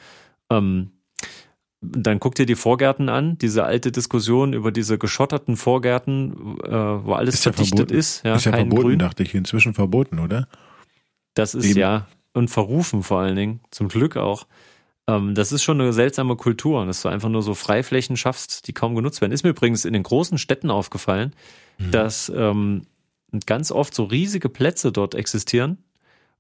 Ähm, 0.50 0.92
dann 1.82 2.20
guck 2.20 2.36
dir 2.36 2.46
die 2.46 2.56
Vorgärten 2.56 3.10
an, 3.10 3.38
diese 3.38 3.66
alte 3.66 3.92
Diskussion 3.92 4.54
über 4.54 4.72
diese 4.72 4.98
geschotterten 4.98 5.58
Vorgärten, 5.58 6.58
äh, 6.64 6.72
wo 6.72 7.14
alles 7.14 7.36
ist 7.36 7.44
verdichtet 7.44 7.92
ja 7.92 7.98
ist. 7.98 8.24
Ja, 8.24 8.36
ist 8.36 8.46
ja 8.46 8.54
verboten, 8.54 8.82
Grün. 8.82 9.00
dachte 9.00 9.24
ich, 9.24 9.36
inzwischen 9.36 9.74
verboten, 9.74 10.20
oder? 10.20 10.48
Das 11.34 11.56
ist 11.56 11.66
Eben. 11.66 11.80
ja, 11.80 12.08
und 12.34 12.50
verrufen 12.50 13.04
vor 13.04 13.20
allen 13.20 13.36
Dingen, 13.36 13.60
zum 13.72 13.88
Glück 13.88 14.18
auch. 14.18 14.48
Ähm, 15.08 15.36
das 15.36 15.52
ist 15.52 15.64
schon 15.64 15.80
eine 15.80 15.94
seltsame 15.94 16.36
Kultur, 16.36 16.86
dass 16.86 17.02
du 17.02 17.10
einfach 17.10 17.30
nur 17.30 17.42
so 17.42 17.54
Freiflächen 17.54 18.18
schaffst, 18.18 18.68
die 18.68 18.74
kaum 18.74 18.96
genutzt 18.96 19.22
werden. 19.22 19.32
Ist 19.32 19.44
mir 19.44 19.52
übrigens 19.52 19.86
in 19.86 19.94
den 19.94 20.04
großen 20.04 20.38
Städten 20.38 20.72
aufgefallen, 20.72 21.34
mhm. 21.78 21.92
dass 21.92 22.32
ähm, 22.36 22.88
ganz 23.46 23.72
oft 23.72 23.94
so 23.94 24.04
riesige 24.04 24.50
Plätze 24.50 24.92
dort 24.92 25.16
existieren 25.16 25.78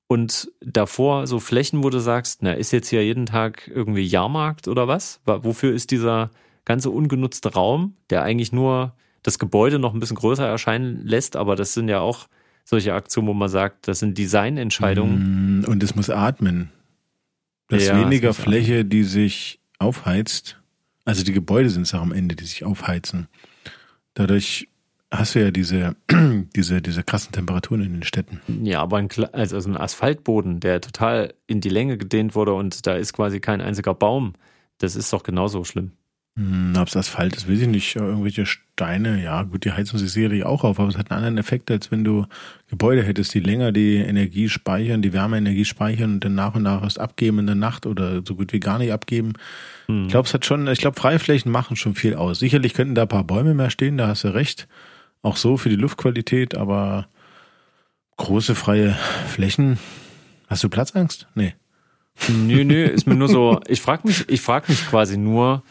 und 0.07 0.51
davor 0.61 1.27
so 1.27 1.39
Flächen, 1.39 1.83
wo 1.83 1.89
du 1.89 1.99
sagst, 1.99 2.43
na, 2.43 2.53
ist 2.53 2.71
jetzt 2.71 2.89
hier 2.89 3.03
jeden 3.03 3.25
Tag 3.25 3.67
irgendwie 3.73 4.03
Jahrmarkt 4.03 4.67
oder 4.67 4.87
was? 4.87 5.21
Wofür 5.25 5.73
ist 5.73 5.91
dieser 5.91 6.29
ganze 6.65 6.91
ungenutzte 6.91 7.53
Raum, 7.53 7.95
der 8.09 8.23
eigentlich 8.23 8.51
nur 8.51 8.93
das 9.23 9.39
Gebäude 9.39 9.79
noch 9.79 9.93
ein 9.93 9.99
bisschen 9.99 10.17
größer 10.17 10.45
erscheinen 10.45 11.05
lässt, 11.05 11.35
aber 11.35 11.55
das 11.55 11.73
sind 11.73 11.87
ja 11.87 12.01
auch 12.01 12.27
solche 12.63 12.93
Aktionen, 12.93 13.27
wo 13.27 13.33
man 13.33 13.49
sagt, 13.49 13.87
das 13.87 13.99
sind 13.99 14.17
Designentscheidungen. 14.17 15.59
Mhm. 15.59 15.65
Und 15.65 15.83
es 15.83 15.95
muss 15.95 16.09
atmen. 16.09 16.69
Das 17.67 17.87
ja, 17.87 17.99
weniger 17.99 18.33
Fläche, 18.33 18.85
die 18.85 19.03
sich 19.03 19.59
aufheizt, 19.79 20.61
also 21.05 21.23
die 21.23 21.33
Gebäude 21.33 21.69
sind 21.69 21.83
es 21.83 21.93
auch 21.93 22.01
am 22.01 22.13
Ende, 22.13 22.35
die 22.35 22.45
sich 22.45 22.63
aufheizen. 22.63 23.27
Dadurch 24.13 24.69
hast 25.11 25.35
du 25.35 25.39
ja 25.39 25.51
diese, 25.51 25.95
diese, 26.55 26.81
diese 26.81 27.03
krassen 27.03 27.31
Temperaturen 27.31 27.81
in 27.81 27.93
den 27.93 28.03
Städten. 28.03 28.41
Ja, 28.63 28.81
aber 28.81 28.97
ein, 28.97 29.09
also 29.33 29.57
ein 29.57 29.77
Asphaltboden, 29.77 30.59
der 30.59 30.81
total 30.81 31.33
in 31.47 31.61
die 31.61 31.69
Länge 31.69 31.97
gedehnt 31.97 32.35
wurde 32.35 32.53
und 32.53 32.85
da 32.87 32.93
ist 32.95 33.13
quasi 33.13 33.39
kein 33.39 33.61
einziger 33.61 33.93
Baum, 33.93 34.33
das 34.77 34.95
ist 34.95 35.11
doch 35.13 35.23
genauso 35.23 35.63
schlimm. 35.63 35.91
Hm, 36.35 36.73
Ob 36.77 36.87
es 36.87 36.97
Asphalt 36.97 37.35
ist, 37.35 37.47
weiß 37.47 37.59
ich 37.59 37.67
nicht. 37.67 37.95
Irgendwelche 37.95 38.47
Steine, 38.47 39.21
ja, 39.23 39.43
gut, 39.43 39.65
die 39.65 39.71
heizen 39.71 39.99
sich 39.99 40.11
sicherlich 40.11 40.43
auch 40.45 40.63
auf, 40.63 40.79
aber 40.79 40.89
es 40.89 40.97
hat 40.97 41.11
einen 41.11 41.19
anderen 41.19 41.37
Effekt, 41.37 41.69
als 41.69 41.91
wenn 41.91 42.03
du 42.03 42.25
Gebäude 42.69 43.03
hättest, 43.03 43.35
die 43.35 43.39
länger 43.39 43.71
die 43.71 43.97
Energie 43.97 44.49
speichern, 44.49 45.03
die 45.03 45.13
Wärmeenergie 45.13 45.65
speichern 45.65 46.13
und 46.13 46.25
dann 46.25 46.33
nach 46.33 46.55
und 46.55 46.63
nach 46.63 46.81
erst 46.81 46.99
abgeben 46.99 47.39
in 47.39 47.45
der 47.45 47.55
Nacht 47.55 47.85
oder 47.85 48.23
so 48.25 48.35
gut 48.35 48.51
wie 48.51 48.59
gar 48.59 48.79
nicht 48.79 48.91
abgeben. 48.91 49.33
Hm. 49.85 50.05
Ich 50.05 50.09
glaube, 50.09 50.27
es 50.27 50.33
hat 50.33 50.43
schon, 50.43 50.67
ich 50.67 50.79
glaube, 50.79 50.99
Freiflächen 50.99 51.51
machen 51.51 51.75
schon 51.75 51.93
viel 51.93 52.15
aus. 52.15 52.39
Sicherlich 52.39 52.73
könnten 52.73 52.95
da 52.95 53.03
ein 53.03 53.07
paar 53.07 53.23
Bäume 53.23 53.53
mehr 53.53 53.69
stehen, 53.69 53.97
da 53.97 54.07
hast 54.07 54.23
du 54.23 54.33
recht. 54.33 54.67
Auch 55.21 55.37
so 55.37 55.55
für 55.57 55.69
die 55.69 55.75
Luftqualität, 55.75 56.55
aber 56.55 57.07
große 58.17 58.55
freie 58.55 58.97
Flächen. 59.27 59.77
Hast 60.47 60.63
du 60.63 60.69
Platzangst? 60.69 61.27
Nee. 61.35 61.53
Nö, 62.27 62.63
nö, 62.63 62.85
ist 62.85 63.05
mir 63.05 63.15
nur 63.15 63.27
so, 63.29 63.61
ich 63.67 63.81
frage 63.81 64.07
mich, 64.07 64.27
ich 64.29 64.41
frage 64.41 64.65
mich 64.69 64.87
quasi 64.87 65.17
nur, 65.17 65.63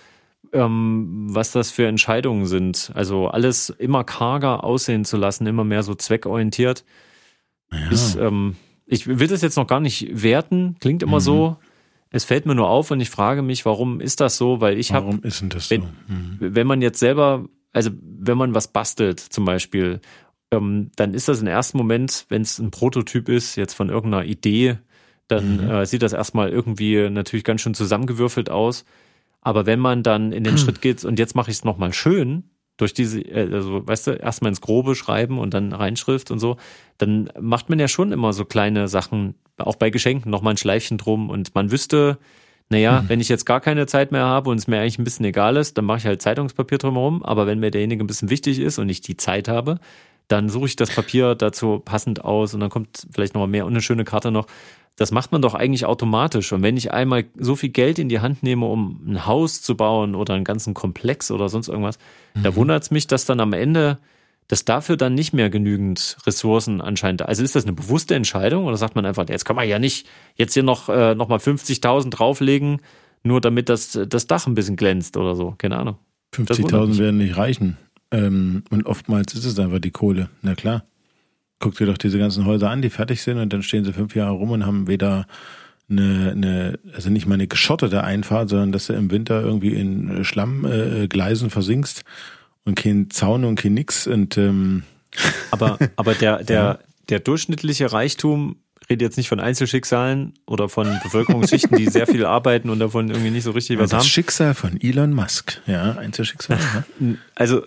ähm, 0.53 1.27
was 1.31 1.53
das 1.53 1.71
für 1.71 1.87
Entscheidungen 1.87 2.47
sind. 2.47 2.93
Also 2.95 3.29
alles 3.29 3.71
immer 3.71 4.05
karger 4.05 4.65
aussehen 4.65 5.05
zu 5.05 5.17
lassen, 5.17 5.47
immer 5.47 5.65
mehr 5.65 5.83
so 5.83 5.95
zweckorientiert. 5.95 6.85
Ja. 7.73 7.91
Ist, 7.91 8.17
ähm, 8.17 8.57
ich 8.87 9.07
will 9.07 9.27
das 9.29 9.43
jetzt 9.43 9.57
noch 9.57 9.67
gar 9.67 9.81
nicht 9.81 10.23
werten, 10.23 10.77
klingt 10.81 11.03
immer 11.03 11.19
mhm. 11.19 11.25
so. 11.25 11.57
Es 12.11 12.25
fällt 12.25 12.45
mir 12.45 12.55
nur 12.55 12.69
auf 12.69 12.91
und 12.91 13.01
ich 13.01 13.09
frage 13.09 13.41
mich, 13.41 13.65
warum 13.65 14.01
ist 14.01 14.21
das 14.21 14.37
so? 14.37 14.61
Weil 14.61 14.79
ich 14.79 14.93
habe. 14.93 15.07
Warum 15.07 15.23
ist 15.23 15.41
denn 15.41 15.49
das 15.49 15.69
so? 15.69 15.79
Mhm. 15.79 16.37
Wenn, 16.39 16.55
wenn 16.55 16.67
man 16.67 16.83
jetzt 16.83 16.99
selber, 16.99 17.47
also 17.73 17.91
wenn 18.01 18.37
man 18.37 18.55
was 18.55 18.69
bastelt 18.69 19.19
zum 19.19 19.47
Beispiel, 19.47 20.01
ähm, 20.51 20.91
dann 20.97 21.15
ist 21.15 21.29
das 21.29 21.41
im 21.41 21.47
ersten 21.47 21.79
Moment, 21.79 22.27
wenn 22.29 22.43
es 22.43 22.59
ein 22.59 22.71
Prototyp 22.71 23.31
ist, 23.31 23.57
jetzt 23.57 23.73
von 23.73 23.89
irgendeiner 23.89 24.25
Idee, 24.27 24.77
dann 25.27 25.65
mhm. 25.65 25.71
äh, 25.71 25.87
sieht 25.87 26.03
das 26.03 26.13
erstmal 26.13 26.51
irgendwie 26.51 27.09
natürlich 27.09 27.45
ganz 27.45 27.63
schön 27.63 27.73
zusammengewürfelt 27.73 28.51
aus. 28.51 28.85
Aber 29.43 29.67
wenn 29.67 29.81
man 29.81 30.03
dann 30.03 30.33
in 30.33 30.45
den 30.45 30.57
Schritt 30.59 30.81
geht 30.81 31.05
und 31.05 31.19
jetzt 31.19 31.35
mache 31.35 31.51
ich 31.51 31.59
es 31.59 31.65
nochmal 31.65 31.93
schön, 31.93 32.45
durch 32.77 32.95
diese, 32.95 33.21
äh, 33.21 33.53
also 33.53 33.87
weißt 33.87 34.07
du, 34.07 34.11
erstmal 34.13 34.51
ins 34.51 34.61
Grobe 34.61 34.95
schreiben 34.95 35.39
und 35.39 35.55
dann 35.55 35.73
Reinschrift 35.73 36.31
und 36.31 36.39
so, 36.39 36.57
dann 36.99 37.31
macht 37.39 37.69
man 37.69 37.79
ja 37.79 37.89
schon 37.89 38.13
immer 38.13 38.33
so 38.33 38.45
kleine 38.45 38.89
Sachen, 38.89 39.35
auch 39.59 39.77
bei 39.77 39.91
Geschenken 39.91 40.31
nochmal 40.31 40.55
ein 40.55 40.59
Schleifchen 40.59 40.99
drum 40.99 41.31
und 41.31 41.55
man 41.55 41.71
wüsste, 41.71 42.19
naja, 42.71 43.03
mhm. 43.03 43.09
wenn 43.09 43.21
ich 43.21 43.29
jetzt 43.29 43.45
gar 43.45 43.61
keine 43.61 43.87
Zeit 43.87 44.13
mehr 44.13 44.25
habe 44.25 44.51
und 44.51 44.57
es 44.57 44.67
mir 44.67 44.81
eigentlich 44.81 44.99
ein 44.99 45.05
bisschen 45.05 45.27
egal 45.27 45.57
ist, 45.57 45.77
dann 45.77 45.85
mache 45.85 45.99
ich 45.99 46.07
halt 46.07 46.23
Zeitungspapier 46.23 46.79
drumherum, 46.79 47.23
aber 47.23 47.47
wenn 47.47 47.61
mir 47.61 47.71
derjenige 47.71 48.03
ein 48.03 48.07
bisschen 48.07 48.31
wichtig 48.31 48.59
ist 48.59 48.79
und 48.79 48.89
ich 48.89 49.01
die 49.03 49.17
Zeit 49.17 49.49
habe, 49.49 49.79
dann 50.29 50.49
suche 50.49 50.67
ich 50.67 50.77
das 50.77 50.95
Papier 50.95 51.35
dazu 51.35 51.81
passend 51.85 52.25
aus 52.25 52.55
und 52.55 52.61
dann 52.61 52.71
kommt 52.71 53.07
vielleicht 53.13 53.35
nochmal 53.35 53.49
mehr 53.49 53.67
und 53.67 53.73
eine 53.73 53.83
schöne 53.83 54.05
Karte 54.05 54.31
noch. 54.31 54.47
Das 54.97 55.11
macht 55.11 55.33
man 55.33 55.41
doch 55.43 55.55
eigentlich 55.55 55.87
automatisch. 55.87 56.53
Und 56.53 56.63
wenn 56.63 56.77
ich 56.77 56.93
einmal 56.93 57.25
so 57.37 57.57
viel 57.57 57.71
Geld 57.71 57.99
in 57.99 58.09
die 58.09 58.21
Hand 58.21 58.43
nehme, 58.43 58.67
um 58.67 59.01
ein 59.07 59.27
Haus 59.27 59.63
zu 59.63 59.77
bauen 59.77 60.15
oder 60.15 60.35
einen 60.35 60.45
ganzen 60.45 60.75
Komplex 60.75 61.31
oder 61.31 61.49
sonst 61.49 61.69
irgendwas, 61.69 61.99
mhm. 62.35 62.43
da 62.43 62.55
wundert 62.57 62.83
es 62.83 62.91
mich, 62.91 63.07
dass 63.07 63.25
dann 63.25 63.41
am 63.41 63.53
Ende 63.53 63.99
dass 64.49 64.67
dafür 64.67 64.99
dann 64.99 65.15
nicht 65.15 65.33
mehr 65.33 65.49
genügend 65.49 66.19
Ressourcen 66.27 66.83
anscheinend. 66.83 67.23
Also 67.23 67.43
ist 67.43 67.57
das 67.57 67.65
eine 67.65 67.73
bewusste 67.73 68.15
Entscheidung 68.15 68.67
oder 68.67 68.77
sagt 68.77 68.97
man 68.97 69.07
einfach, 69.07 69.27
jetzt 69.31 69.47
kann 69.47 69.57
man 69.57 69.67
ja 69.67 69.79
nicht 69.79 70.07
jetzt 70.37 70.53
hier 70.53 70.63
noch, 70.63 70.91
äh, 70.91 71.15
noch 71.15 71.29
mal 71.29 71.39
50.000 71.39 72.11
drauflegen, 72.11 72.83
nur 73.23 73.41
damit 73.41 73.71
das, 73.71 73.99
das 74.07 74.27
Dach 74.27 74.47
ein 74.47 74.55
bisschen 74.55 74.77
glänzt 74.77 75.17
oder 75.17 75.37
so. 75.37 75.55
Keine 75.57 75.79
Ahnung. 75.79 75.97
50.000 76.35 76.99
werden 76.99 77.17
nicht 77.17 77.39
reichen. 77.39 77.79
Ähm, 78.11 78.65
und 78.69 78.85
oftmals 78.85 79.33
ist 79.35 79.47
es 79.47 79.59
einfach 79.59 79.79
die 79.79 79.91
Kohle. 79.91 80.29
Na 80.43 80.55
klar. 80.55 80.85
Guck 81.63 81.77
dir 81.77 81.87
doch 81.87 81.97
diese 81.97 82.19
ganzen 82.19 82.45
Häuser 82.45 82.69
an, 82.69 82.83
die 82.83 82.91
fertig 82.91 83.23
sind 83.23 83.39
und 83.39 83.53
dann 83.53 83.63
stehen 83.63 83.85
sie 83.85 83.93
fünf 83.93 84.17
Jahre 84.17 84.33
rum 84.33 84.51
und 84.51 84.67
haben 84.67 84.89
weder 84.89 85.27
eine, 85.89 86.33
eine 86.33 86.79
also 86.93 87.09
nicht 87.09 87.27
mal 87.27 87.35
eine 87.35 87.47
geschottete 87.47 88.03
Einfahrt, 88.03 88.49
sondern 88.49 88.73
dass 88.73 88.89
du 88.89 88.95
im 88.95 89.13
Winter 89.13 89.41
irgendwie 89.41 89.75
in 89.75 90.25
Schlammgleisen 90.25 91.47
äh, 91.47 91.51
versinkst 91.51 92.03
und 92.65 92.75
kein 92.75 93.11
Zaun 93.11 93.45
und 93.45 93.61
kein 93.61 93.75
nix 93.75 94.09
und 94.09 94.37
ähm, 94.39 94.83
aber 95.53 95.79
aber 95.95 96.15
der 96.15 96.43
der 96.43 96.63
ja. 96.63 96.79
der 97.11 97.21
durchschnittliche 97.21 97.93
Reichtum 97.93 98.57
rede 98.91 99.05
jetzt 99.05 99.17
nicht 99.17 99.29
von 99.29 99.39
Einzelschicksalen 99.39 100.35
oder 100.47 100.69
von 100.69 100.99
Bevölkerungsschichten, 101.05 101.79
die 101.79 101.89
sehr 101.89 102.09
viel 102.09 102.27
arbeiten 102.27 102.71
und 102.71 102.81
davon 102.81 103.09
irgendwie 103.09 103.31
nicht 103.31 103.45
so 103.45 103.53
richtig 103.53 103.79
was 103.79 103.91
das 103.91 103.99
haben. 103.99 104.01
Das 104.01 104.09
Schicksal 104.09 104.55
von 104.55 104.81
Elon 104.81 105.13
Musk, 105.13 105.61
ja, 105.67 105.93
Einzelschicksal. 105.93 106.59
Ja. 106.59 107.15
Also 107.37 107.63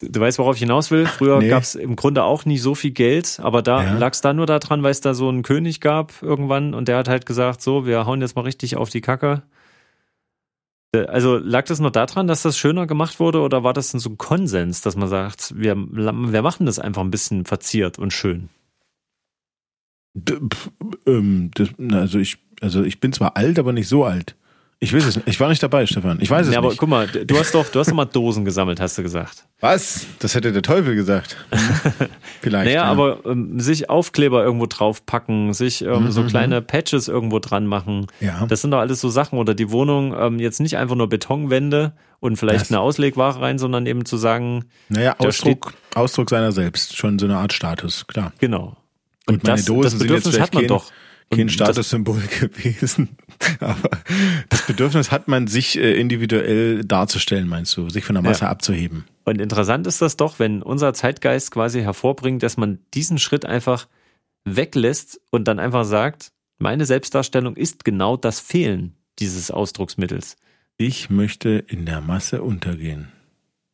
du 0.00 0.20
weißt, 0.20 0.38
worauf 0.38 0.54
ich 0.54 0.60
hinaus 0.60 0.90
will. 0.90 1.06
Früher 1.06 1.38
nee. 1.38 1.48
gab 1.48 1.62
es 1.62 1.74
im 1.74 1.96
Grunde 1.96 2.24
auch 2.24 2.44
nie 2.44 2.58
so 2.58 2.74
viel 2.74 2.92
Geld, 2.92 3.40
aber 3.42 3.62
da 3.62 3.82
ja. 3.82 3.98
lag 3.98 4.12
es 4.12 4.20
da 4.20 4.32
nur 4.32 4.46
daran, 4.46 4.82
weil 4.82 4.90
es 4.90 5.00
da 5.00 5.14
so 5.14 5.28
einen 5.28 5.42
König 5.42 5.80
gab 5.80 6.22
irgendwann 6.22 6.74
und 6.74 6.88
der 6.88 6.98
hat 6.98 7.08
halt 7.08 7.26
gesagt, 7.26 7.62
so, 7.62 7.86
wir 7.86 8.06
hauen 8.06 8.20
jetzt 8.20 8.36
mal 8.36 8.42
richtig 8.42 8.76
auf 8.76 8.90
die 8.90 9.00
Kacke. 9.00 9.42
Äh, 10.92 11.06
also 11.06 11.36
lag 11.36 11.64
das 11.64 11.80
nur 11.80 11.90
daran, 11.90 12.26
dass 12.26 12.42
das 12.42 12.58
schöner 12.58 12.86
gemacht 12.86 13.20
wurde 13.20 13.40
oder 13.40 13.64
war 13.64 13.72
das 13.72 13.90
denn 13.90 14.00
so 14.00 14.10
ein 14.10 14.18
Konsens, 14.18 14.80
dass 14.80 14.96
man 14.96 15.08
sagt, 15.08 15.54
wir, 15.56 15.76
wir 15.76 16.42
machen 16.42 16.66
das 16.66 16.78
einfach 16.78 17.02
ein 17.02 17.10
bisschen 17.10 17.44
verziert 17.44 17.98
und 17.98 18.12
schön? 18.12 18.48
D 20.14 20.38
ähm, 21.06 21.50
das, 21.54 21.68
also 21.92 22.18
ich, 22.18 22.38
also 22.60 22.82
ich 22.82 23.00
bin 23.00 23.12
zwar 23.12 23.36
alt, 23.36 23.58
aber 23.58 23.72
nicht 23.72 23.88
so 23.88 24.04
alt. 24.04 24.36
Ich 24.80 24.94
weiß 24.94 25.06
es 25.06 25.16
nicht. 25.16 25.26
Ich 25.26 25.40
war 25.40 25.48
nicht 25.48 25.62
dabei, 25.62 25.86
Stefan. 25.86 26.18
Ich 26.20 26.30
weiß 26.30 26.46
es 26.46 26.52
ja, 26.52 26.58
aber 26.58 26.68
nicht. 26.68 26.78
guck 26.78 26.88
mal, 26.88 27.08
du 27.08 27.36
hast 27.36 27.52
doch, 27.52 27.68
du 27.68 27.80
hast 27.80 27.90
doch 27.90 27.96
mal 27.96 28.04
Dosen 28.04 28.44
gesammelt, 28.44 28.80
hast 28.80 28.96
du 28.96 29.02
gesagt. 29.02 29.44
Was? 29.60 30.06
Das 30.20 30.36
hätte 30.36 30.52
der 30.52 30.62
Teufel 30.62 30.94
gesagt. 30.94 31.36
Vielleicht. 32.40 32.66
Naja, 32.66 32.84
ja. 32.84 32.84
aber 32.84 33.18
ähm, 33.26 33.58
sich 33.58 33.90
Aufkleber 33.90 34.44
irgendwo 34.44 34.66
draufpacken, 34.66 35.52
sich 35.52 35.82
ähm, 35.82 36.04
mhm, 36.04 36.10
so 36.12 36.22
mhm. 36.22 36.28
kleine 36.28 36.62
Patches 36.62 37.08
irgendwo 37.08 37.40
dran 37.40 37.66
machen. 37.66 38.06
Ja. 38.20 38.46
Das 38.46 38.62
sind 38.62 38.70
doch 38.70 38.78
alles 38.78 39.00
so 39.00 39.08
Sachen. 39.08 39.40
Oder 39.40 39.56
die 39.56 39.72
Wohnung 39.72 40.14
ähm, 40.16 40.38
jetzt 40.38 40.60
nicht 40.60 40.76
einfach 40.76 40.94
nur 40.94 41.08
Betonwände 41.08 41.94
und 42.20 42.36
vielleicht 42.36 42.60
das. 42.60 42.70
eine 42.70 42.78
Auslegware 42.78 43.40
rein, 43.40 43.58
sondern 43.58 43.84
eben 43.86 44.04
zu 44.04 44.16
sagen. 44.16 44.66
Naja, 44.90 45.16
Ausdruck, 45.18 45.74
Ausdruck 45.96 46.30
seiner 46.30 46.52
selbst. 46.52 46.96
Schon 46.96 47.18
so 47.18 47.26
eine 47.26 47.38
Art 47.38 47.52
Status, 47.52 48.06
klar. 48.06 48.32
Genau. 48.38 48.76
Und, 49.26 49.34
und 49.34 49.44
meine 49.44 49.56
das, 49.56 49.64
Dosen 49.64 49.82
das 49.82 49.98
Bedürfnis 49.98 50.24
sind 50.24 50.32
jetzt 50.34 50.42
hat 50.42 50.54
man 50.54 50.66
doch 50.68 50.92
kein 51.30 51.48
Statussymbol 51.48 52.22
gewesen. 52.40 53.16
Aber 53.60 53.90
das 54.48 54.66
Bedürfnis 54.66 55.10
hat 55.10 55.28
man, 55.28 55.46
sich 55.46 55.78
äh, 55.78 55.98
individuell 56.00 56.84
darzustellen, 56.84 57.48
meinst 57.48 57.76
du, 57.76 57.88
sich 57.90 58.04
von 58.04 58.14
der 58.14 58.22
Masse 58.22 58.44
ja. 58.44 58.50
abzuheben. 58.50 59.04
Und 59.24 59.40
interessant 59.40 59.86
ist 59.86 60.00
das 60.00 60.16
doch, 60.16 60.38
wenn 60.38 60.62
unser 60.62 60.94
Zeitgeist 60.94 61.50
quasi 61.50 61.80
hervorbringt, 61.80 62.42
dass 62.42 62.56
man 62.56 62.78
diesen 62.94 63.18
Schritt 63.18 63.44
einfach 63.44 63.86
weglässt 64.44 65.20
und 65.30 65.46
dann 65.46 65.58
einfach 65.58 65.84
sagt, 65.84 66.32
meine 66.58 66.86
Selbstdarstellung 66.86 67.56
ist 67.56 67.84
genau 67.84 68.16
das 68.16 68.40
Fehlen 68.40 68.94
dieses 69.18 69.50
Ausdrucksmittels. 69.50 70.36
Ich 70.76 71.10
möchte 71.10 71.50
in 71.50 71.86
der 71.86 72.00
Masse 72.00 72.42
untergehen. 72.42 73.08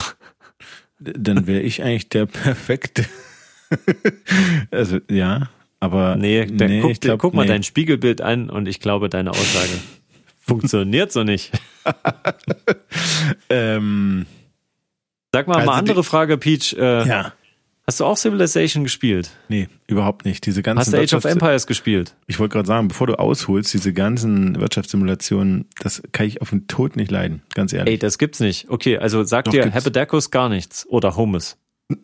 Dann 0.98 1.46
wäre 1.46 1.60
ich 1.60 1.82
eigentlich 1.82 2.08
der 2.08 2.26
perfekte. 2.26 3.04
also 4.70 5.00
ja, 5.10 5.50
aber 5.84 6.16
nee, 6.16 6.46
nee 6.46 6.80
guck, 6.80 7.00
glaub, 7.00 7.20
guck 7.20 7.34
mal 7.34 7.42
nee. 7.42 7.48
dein 7.48 7.62
Spiegelbild 7.62 8.22
an 8.22 8.48
und 8.48 8.66
ich 8.66 8.80
glaube, 8.80 9.08
deine 9.08 9.30
Aussage 9.30 9.72
funktioniert 10.40 11.12
so 11.12 11.24
nicht. 11.24 11.52
ähm, 13.50 14.26
Sag 15.32 15.46
mal, 15.46 15.56
also 15.56 15.66
mal 15.66 15.78
andere 15.78 16.00
die, 16.00 16.06
Frage, 16.06 16.38
Peach. 16.38 16.74
Äh, 16.78 17.06
ja. 17.06 17.32
Hast 17.86 18.00
du 18.00 18.06
auch 18.06 18.16
Civilization 18.16 18.84
gespielt? 18.84 19.30
Nee, 19.48 19.68
überhaupt 19.86 20.24
nicht. 20.24 20.46
Diese 20.46 20.62
ganzen 20.62 20.80
Hast 20.80 20.94
du 20.94 20.96
Age 20.96 21.12
of 21.12 21.24
Empires 21.26 21.66
gespielt? 21.66 22.14
Ich 22.26 22.38
wollte 22.38 22.54
gerade 22.54 22.66
sagen, 22.66 22.88
bevor 22.88 23.06
du 23.06 23.18
ausholst, 23.18 23.74
diese 23.74 23.92
ganzen 23.92 24.58
Wirtschaftssimulationen, 24.58 25.66
das 25.80 26.02
kann 26.12 26.26
ich 26.26 26.40
auf 26.40 26.48
den 26.48 26.66
Tod 26.66 26.96
nicht 26.96 27.10
leiden, 27.10 27.42
ganz 27.52 27.74
ehrlich. 27.74 27.92
Ey, 27.92 27.98
das 27.98 28.16
gibt's 28.16 28.40
nicht. 28.40 28.70
Okay, 28.70 28.96
also 28.96 29.22
sag 29.24 29.44
Doch, 29.44 29.52
dir 29.52 29.70
Haberdacus 29.74 30.30
gar 30.30 30.48
nichts 30.48 30.86
oder 30.88 31.16
Homes. 31.16 31.58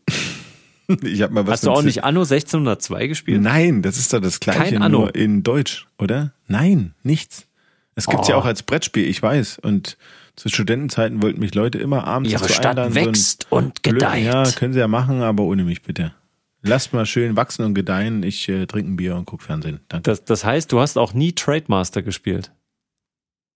Ich 1.03 1.22
hab 1.22 1.31
mal 1.31 1.46
was 1.46 1.55
Hast 1.55 1.64
du 1.64 1.70
auch 1.70 1.83
nicht 1.83 2.05
Anno 2.05 2.20
1602 2.20 3.07
gespielt? 3.07 3.42
Nein, 3.42 3.83
das 3.83 3.96
ist 3.96 4.12
doch 4.12 4.20
das 4.20 4.40
gleiche, 4.40 4.74
Kein 4.74 4.83
Anno. 4.83 5.00
nur 5.00 5.14
in 5.14 5.42
Deutsch, 5.42 5.87
oder? 5.98 6.33
Nein, 6.46 6.94
nichts. 7.03 7.46
Es 7.94 8.07
gibt's 8.07 8.29
oh. 8.29 8.33
ja 8.33 8.37
auch 8.37 8.44
als 8.44 8.62
Brettspiel, 8.62 9.07
ich 9.07 9.22
weiß. 9.22 9.59
Und 9.59 9.96
zu 10.37 10.48
Studentenzeiten 10.48 11.22
wollten 11.22 11.40
mich 11.40 11.55
Leute 11.55 11.79
immer 11.79 12.07
abends 12.07 12.31
Ihre 12.31 12.48
Stadt 12.48 12.79
einladen. 12.79 12.94
wächst 12.94 13.46
so 13.50 13.57
und 13.57 13.83
gedeiht. 13.83 14.24
ja, 14.24 14.44
können 14.53 14.72
sie 14.72 14.79
ja 14.79 14.88
machen, 14.88 15.22
aber 15.22 15.44
ohne 15.44 15.64
mich 15.64 15.83
bitte. 15.83 16.14
Lasst 16.62 16.92
mal 16.92 17.07
schön 17.07 17.37
wachsen 17.37 17.64
und 17.64 17.74
gedeihen. 17.74 18.22
Ich 18.22 18.48
äh, 18.48 18.66
trinke 18.66 18.92
ein 18.92 18.96
Bier 18.96 19.16
und 19.16 19.24
guck 19.24 19.42
Fernsehen. 19.42 19.81
Danke. 19.88 20.11
Das, 20.11 20.24
das 20.24 20.44
heißt, 20.44 20.70
du 20.72 20.81
hast 20.81 20.98
auch 20.98 21.14
nie 21.14 21.33
Trademaster 21.33 22.03
gespielt? 22.03 22.53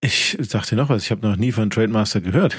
Ich 0.01 0.37
sag 0.41 0.67
dir 0.67 0.77
noch 0.77 0.89
was, 0.89 1.05
ich 1.05 1.11
habe 1.11 1.27
noch 1.27 1.37
nie 1.37 1.53
von 1.53 1.71
Trademaster 1.71 2.21
gehört. 2.21 2.57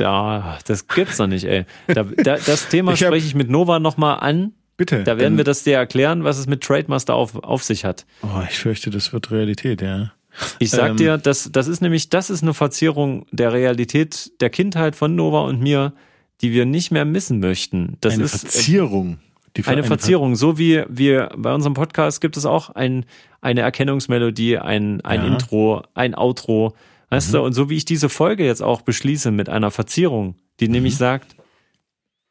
Ja, 0.00 0.58
das 0.66 0.88
gibt's 0.88 1.18
doch 1.18 1.26
nicht, 1.26 1.44
ey. 1.44 1.64
Da, 1.86 2.04
da, 2.04 2.36
das 2.36 2.68
Thema 2.68 2.92
ich 2.94 3.00
spreche 3.00 3.26
ich 3.26 3.34
mit 3.34 3.50
Nova 3.50 3.78
nochmal 3.78 4.20
an. 4.20 4.52
Bitte. 4.76 5.04
Da 5.04 5.18
werden 5.18 5.36
wir 5.36 5.44
das 5.44 5.62
dir 5.62 5.76
erklären, 5.76 6.24
was 6.24 6.38
es 6.38 6.46
mit 6.46 6.62
Trademaster 6.62 7.14
auf, 7.14 7.36
auf 7.36 7.62
sich 7.62 7.84
hat. 7.84 8.06
Oh, 8.22 8.42
ich 8.48 8.58
fürchte, 8.58 8.88
das 8.88 9.12
wird 9.12 9.30
Realität, 9.30 9.82
ja. 9.82 10.12
Ich 10.58 10.70
sag 10.70 10.92
ähm, 10.92 10.96
dir, 10.96 11.18
das, 11.18 11.50
das 11.52 11.68
ist 11.68 11.82
nämlich, 11.82 12.08
das 12.08 12.30
ist 12.30 12.42
eine 12.42 12.54
Verzierung 12.54 13.26
der 13.30 13.52
Realität 13.52 14.32
der 14.40 14.48
Kindheit 14.48 14.96
von 14.96 15.14
Nova 15.14 15.40
und 15.40 15.60
mir, 15.60 15.92
die 16.40 16.52
wir 16.52 16.64
nicht 16.64 16.90
mehr 16.90 17.04
missen 17.04 17.40
möchten. 17.40 17.98
Das 18.00 18.14
eine 18.14 18.24
ist 18.24 18.40
Verzierung. 18.40 19.18
Die 19.56 19.64
eine 19.64 19.82
Verzierung. 19.82 20.36
So 20.36 20.58
wie 20.58 20.84
wir 20.88 21.30
bei 21.36 21.52
unserem 21.52 21.74
Podcast 21.74 22.20
gibt 22.20 22.36
es 22.36 22.46
auch 22.46 22.70
ein, 22.70 23.04
eine 23.40 23.60
Erkennungsmelodie, 23.60 24.58
ein, 24.58 25.00
ein 25.02 25.20
ja. 25.20 25.26
Intro, 25.26 25.82
ein 25.94 26.14
Outro. 26.14 26.74
Weißt 27.10 27.28
mhm. 27.28 27.32
du, 27.32 27.42
und 27.42 27.52
so 27.52 27.68
wie 27.68 27.76
ich 27.76 27.84
diese 27.84 28.08
Folge 28.08 28.46
jetzt 28.46 28.62
auch 28.62 28.82
beschließe 28.82 29.30
mit 29.30 29.48
einer 29.48 29.70
Verzierung, 29.70 30.36
die 30.60 30.66
mhm. 30.66 30.72
nämlich 30.72 30.96
sagt, 30.96 31.36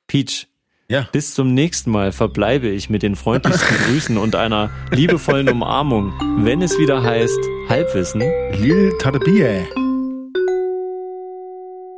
Peach, 0.07 0.47
ja. 0.87 1.07
bis 1.11 1.35
zum 1.35 1.53
nächsten 1.53 1.91
Mal 1.91 2.11
verbleibe 2.11 2.69
ich 2.69 2.89
mit 2.89 3.03
den 3.03 3.15
freundlichsten 3.15 3.77
Grüßen 3.85 4.17
und 4.17 4.35
einer 4.35 4.71
liebevollen 4.91 5.49
Umarmung, 5.49 6.13
wenn 6.43 6.61
es 6.61 6.79
wieder 6.79 7.03
heißt 7.03 7.39
Halbwissen. 7.67 8.21
Lil 8.21 8.97
Tarbie. 8.99 9.65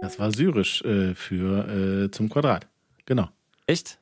Das 0.02 0.20
war 0.20 0.32
syrisch 0.32 0.82
äh, 0.82 1.13
für 1.13 2.06
äh, 2.06 2.12
zum 2.12 2.30
Quadrat. 2.30 2.67
Genau. 3.06 3.30
Echt? 3.67 4.01